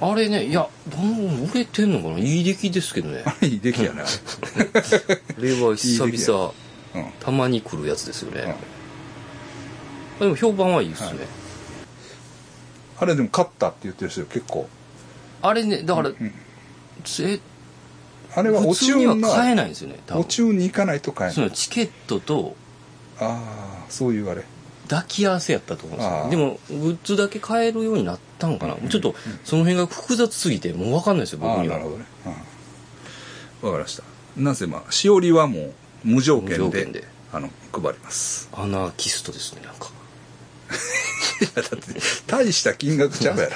[0.00, 2.18] あれねいやどん売れてんのかな？
[2.18, 3.22] いい出来ですけどね。
[3.24, 4.04] あ れいい出来やね、あ
[5.38, 6.52] あれは久々。
[7.20, 8.34] たまに来るやつですようん。
[8.36, 8.54] ね
[10.20, 11.26] でも評判はいいですね。
[13.00, 14.68] あれでも勝ったって言ってる人結構。
[15.42, 16.32] あれねだからうん
[17.20, 17.40] え
[18.36, 21.34] あれはお普通には買えないんですよね多お分中に行かないと買えない。
[21.34, 22.56] そのチケットと
[23.20, 24.44] ああ、そういうあれ。
[24.88, 29.14] 抱き合わせやったと思うんですよでもグッズだけ買えるようになったんかな、ちょっと
[29.44, 32.04] その辺が複雑すぎてもう分かんないですよ僕にはなるほどね。
[32.26, 32.54] うん
[33.64, 34.02] わかりました。
[34.36, 35.72] なぜまあ、しおりはもう
[36.04, 38.50] 無条件で、あの、配ります。
[38.52, 39.88] アナーキストですねなんか
[41.40, 43.48] いや、だって、大した金額ちゃうや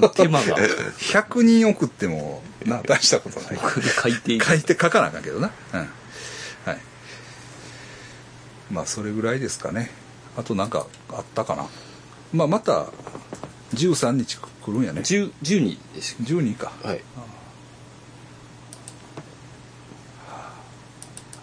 [0.00, 0.08] ろ。
[0.16, 3.58] 手間が100人送っても、な、大したことない。
[4.02, 5.50] 書いて書いて書かなあかんけどな。
[5.74, 5.78] うん。
[5.80, 5.88] はい。
[8.70, 9.90] まあ、それぐらいですかね。
[10.36, 11.66] あとなんかあったかな？
[12.32, 12.86] まあ、また、
[13.74, 15.00] 13日来るんやね。
[15.02, 16.16] 10 12です。
[16.20, 16.72] 12か。
[16.82, 17.00] はい。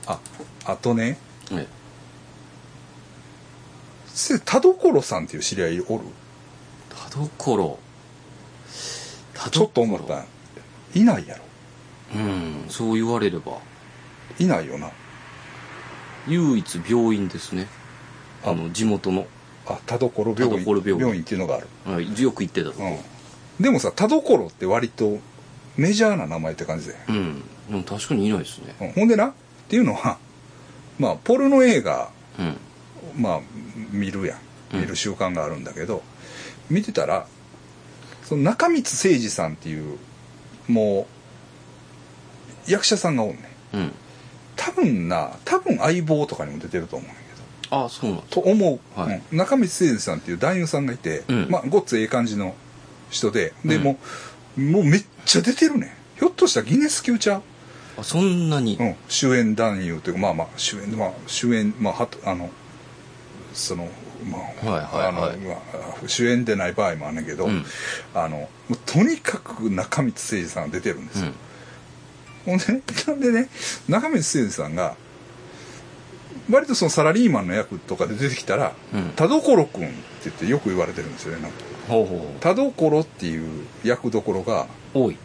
[0.07, 0.19] あ、
[0.65, 1.17] あとね、
[1.51, 1.67] はい。
[4.07, 6.03] せ田所さんっていう知り合いおる？
[6.89, 7.79] 田所。
[9.33, 9.49] 田所。
[9.51, 10.25] ちょっと思ったん
[10.93, 11.43] いないやろ。
[12.15, 13.59] うんそう言われれば。
[14.39, 14.91] いないよな。
[16.27, 17.67] 唯一病院ですね
[18.43, 19.27] あの地元の、
[19.65, 20.59] あ田所病院。
[20.59, 21.21] 田所病院。
[21.21, 22.77] っていうのがある、はい、よく行ってたと。
[22.77, 22.83] こ
[23.59, 25.19] うん、でもさ田所って割と
[25.77, 26.95] メジャーな名前って感じで、
[27.69, 28.75] うん、確かにいないですね。
[28.81, 29.33] うん、ほんでなっ
[29.69, 30.17] ていうのは
[30.99, 32.57] まあポルノ映画うん。
[33.21, 33.41] まあ
[33.91, 34.39] 見るやん。
[34.73, 36.01] 見る習慣があるんだけど、
[36.69, 37.27] 見てたら
[38.23, 39.97] その中光誠二さんっていう
[40.67, 41.07] も
[42.67, 43.35] う役者さんがおんね
[43.73, 43.77] ん。
[43.77, 43.93] うん。
[44.55, 47.11] 多分な多分相棒とかにも出てると思うん。
[47.11, 47.20] だけど
[47.71, 49.21] あそうなと思う、はい。
[49.31, 51.47] うん中道誠二さんっていう男優さんがいて、うん。
[51.49, 52.53] まあごっつええ感じの
[53.09, 53.83] 人でで、うん。
[53.83, 53.97] も
[54.57, 55.87] うもうめっちゃ出てるね。
[55.87, 57.41] んひょっとしたらギネス級ちゃう、
[57.97, 62.49] あそんなに、うん、主演男優というかまあまあ主演まあ主演まあはとあの
[63.53, 63.87] その
[64.29, 65.07] まあ、はいはいはい。
[65.07, 67.65] あのまあ主演でない場合もあんねんけど、うん。
[68.13, 68.49] あの
[68.85, 71.33] とにかく中光誠二さんが出てるんですよ、うん。
[72.45, 73.49] ほんでね、なんでね、
[73.87, 74.95] 中道誠二さんが、
[76.51, 79.09] 割とそのサラリーマンの役とかで出てきたら、うん。
[79.15, 79.95] 田所君って
[80.25, 81.41] 言ってよく言われてるんですよね。
[81.41, 81.57] なんか。
[81.87, 82.39] ほうほう。
[82.39, 85.17] 田所っていう役どころが、多い。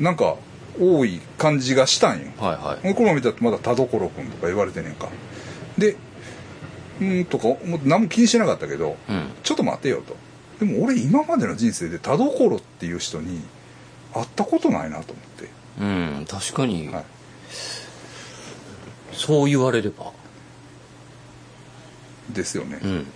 [0.00, 0.36] なんか、
[0.80, 2.26] 多い感じがしたんよ。
[2.38, 2.94] はいはい。
[2.94, 5.08] この見たらまだ田所君とか言われてんねんか。
[5.78, 5.96] で
[7.00, 9.30] うーんとかもう何も気にしてなかったけどうん。
[9.42, 10.16] ちょっと待てよと。
[10.58, 13.40] でも俺今までの人生で田所っていう人に
[14.12, 15.48] 会ったことないなと思って。
[15.80, 17.04] うん確かに、はい。
[19.12, 20.12] そう言われれば
[22.30, 23.06] ですよね、うん。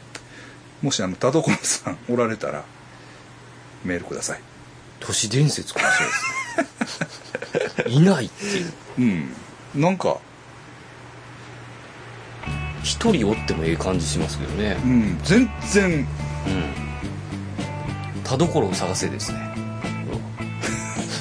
[0.83, 2.65] もしあの田所さんおられたら
[3.85, 4.41] メールください。
[5.01, 7.93] 都市伝説かもしれないですね。
[7.97, 8.73] いないっていう。
[8.99, 9.03] う
[9.79, 9.81] ん。
[9.83, 10.19] なんか
[12.83, 14.77] 一人おってもええ感じしますけどね。
[14.85, 15.19] うん。
[15.23, 15.91] 全然。
[15.91, 16.07] うん。
[18.25, 19.51] 田所を探せですね。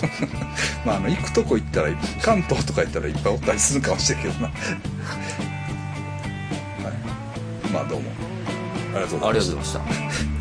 [0.86, 1.90] まああの行くとこ行ったら
[2.22, 4.54] 関東とか行ったらいっぱいおったりするかもしれんけどな、はい、
[7.72, 8.12] まあどうも。
[8.94, 9.30] ありがとうございました。
[9.30, 10.39] ありがとうございました。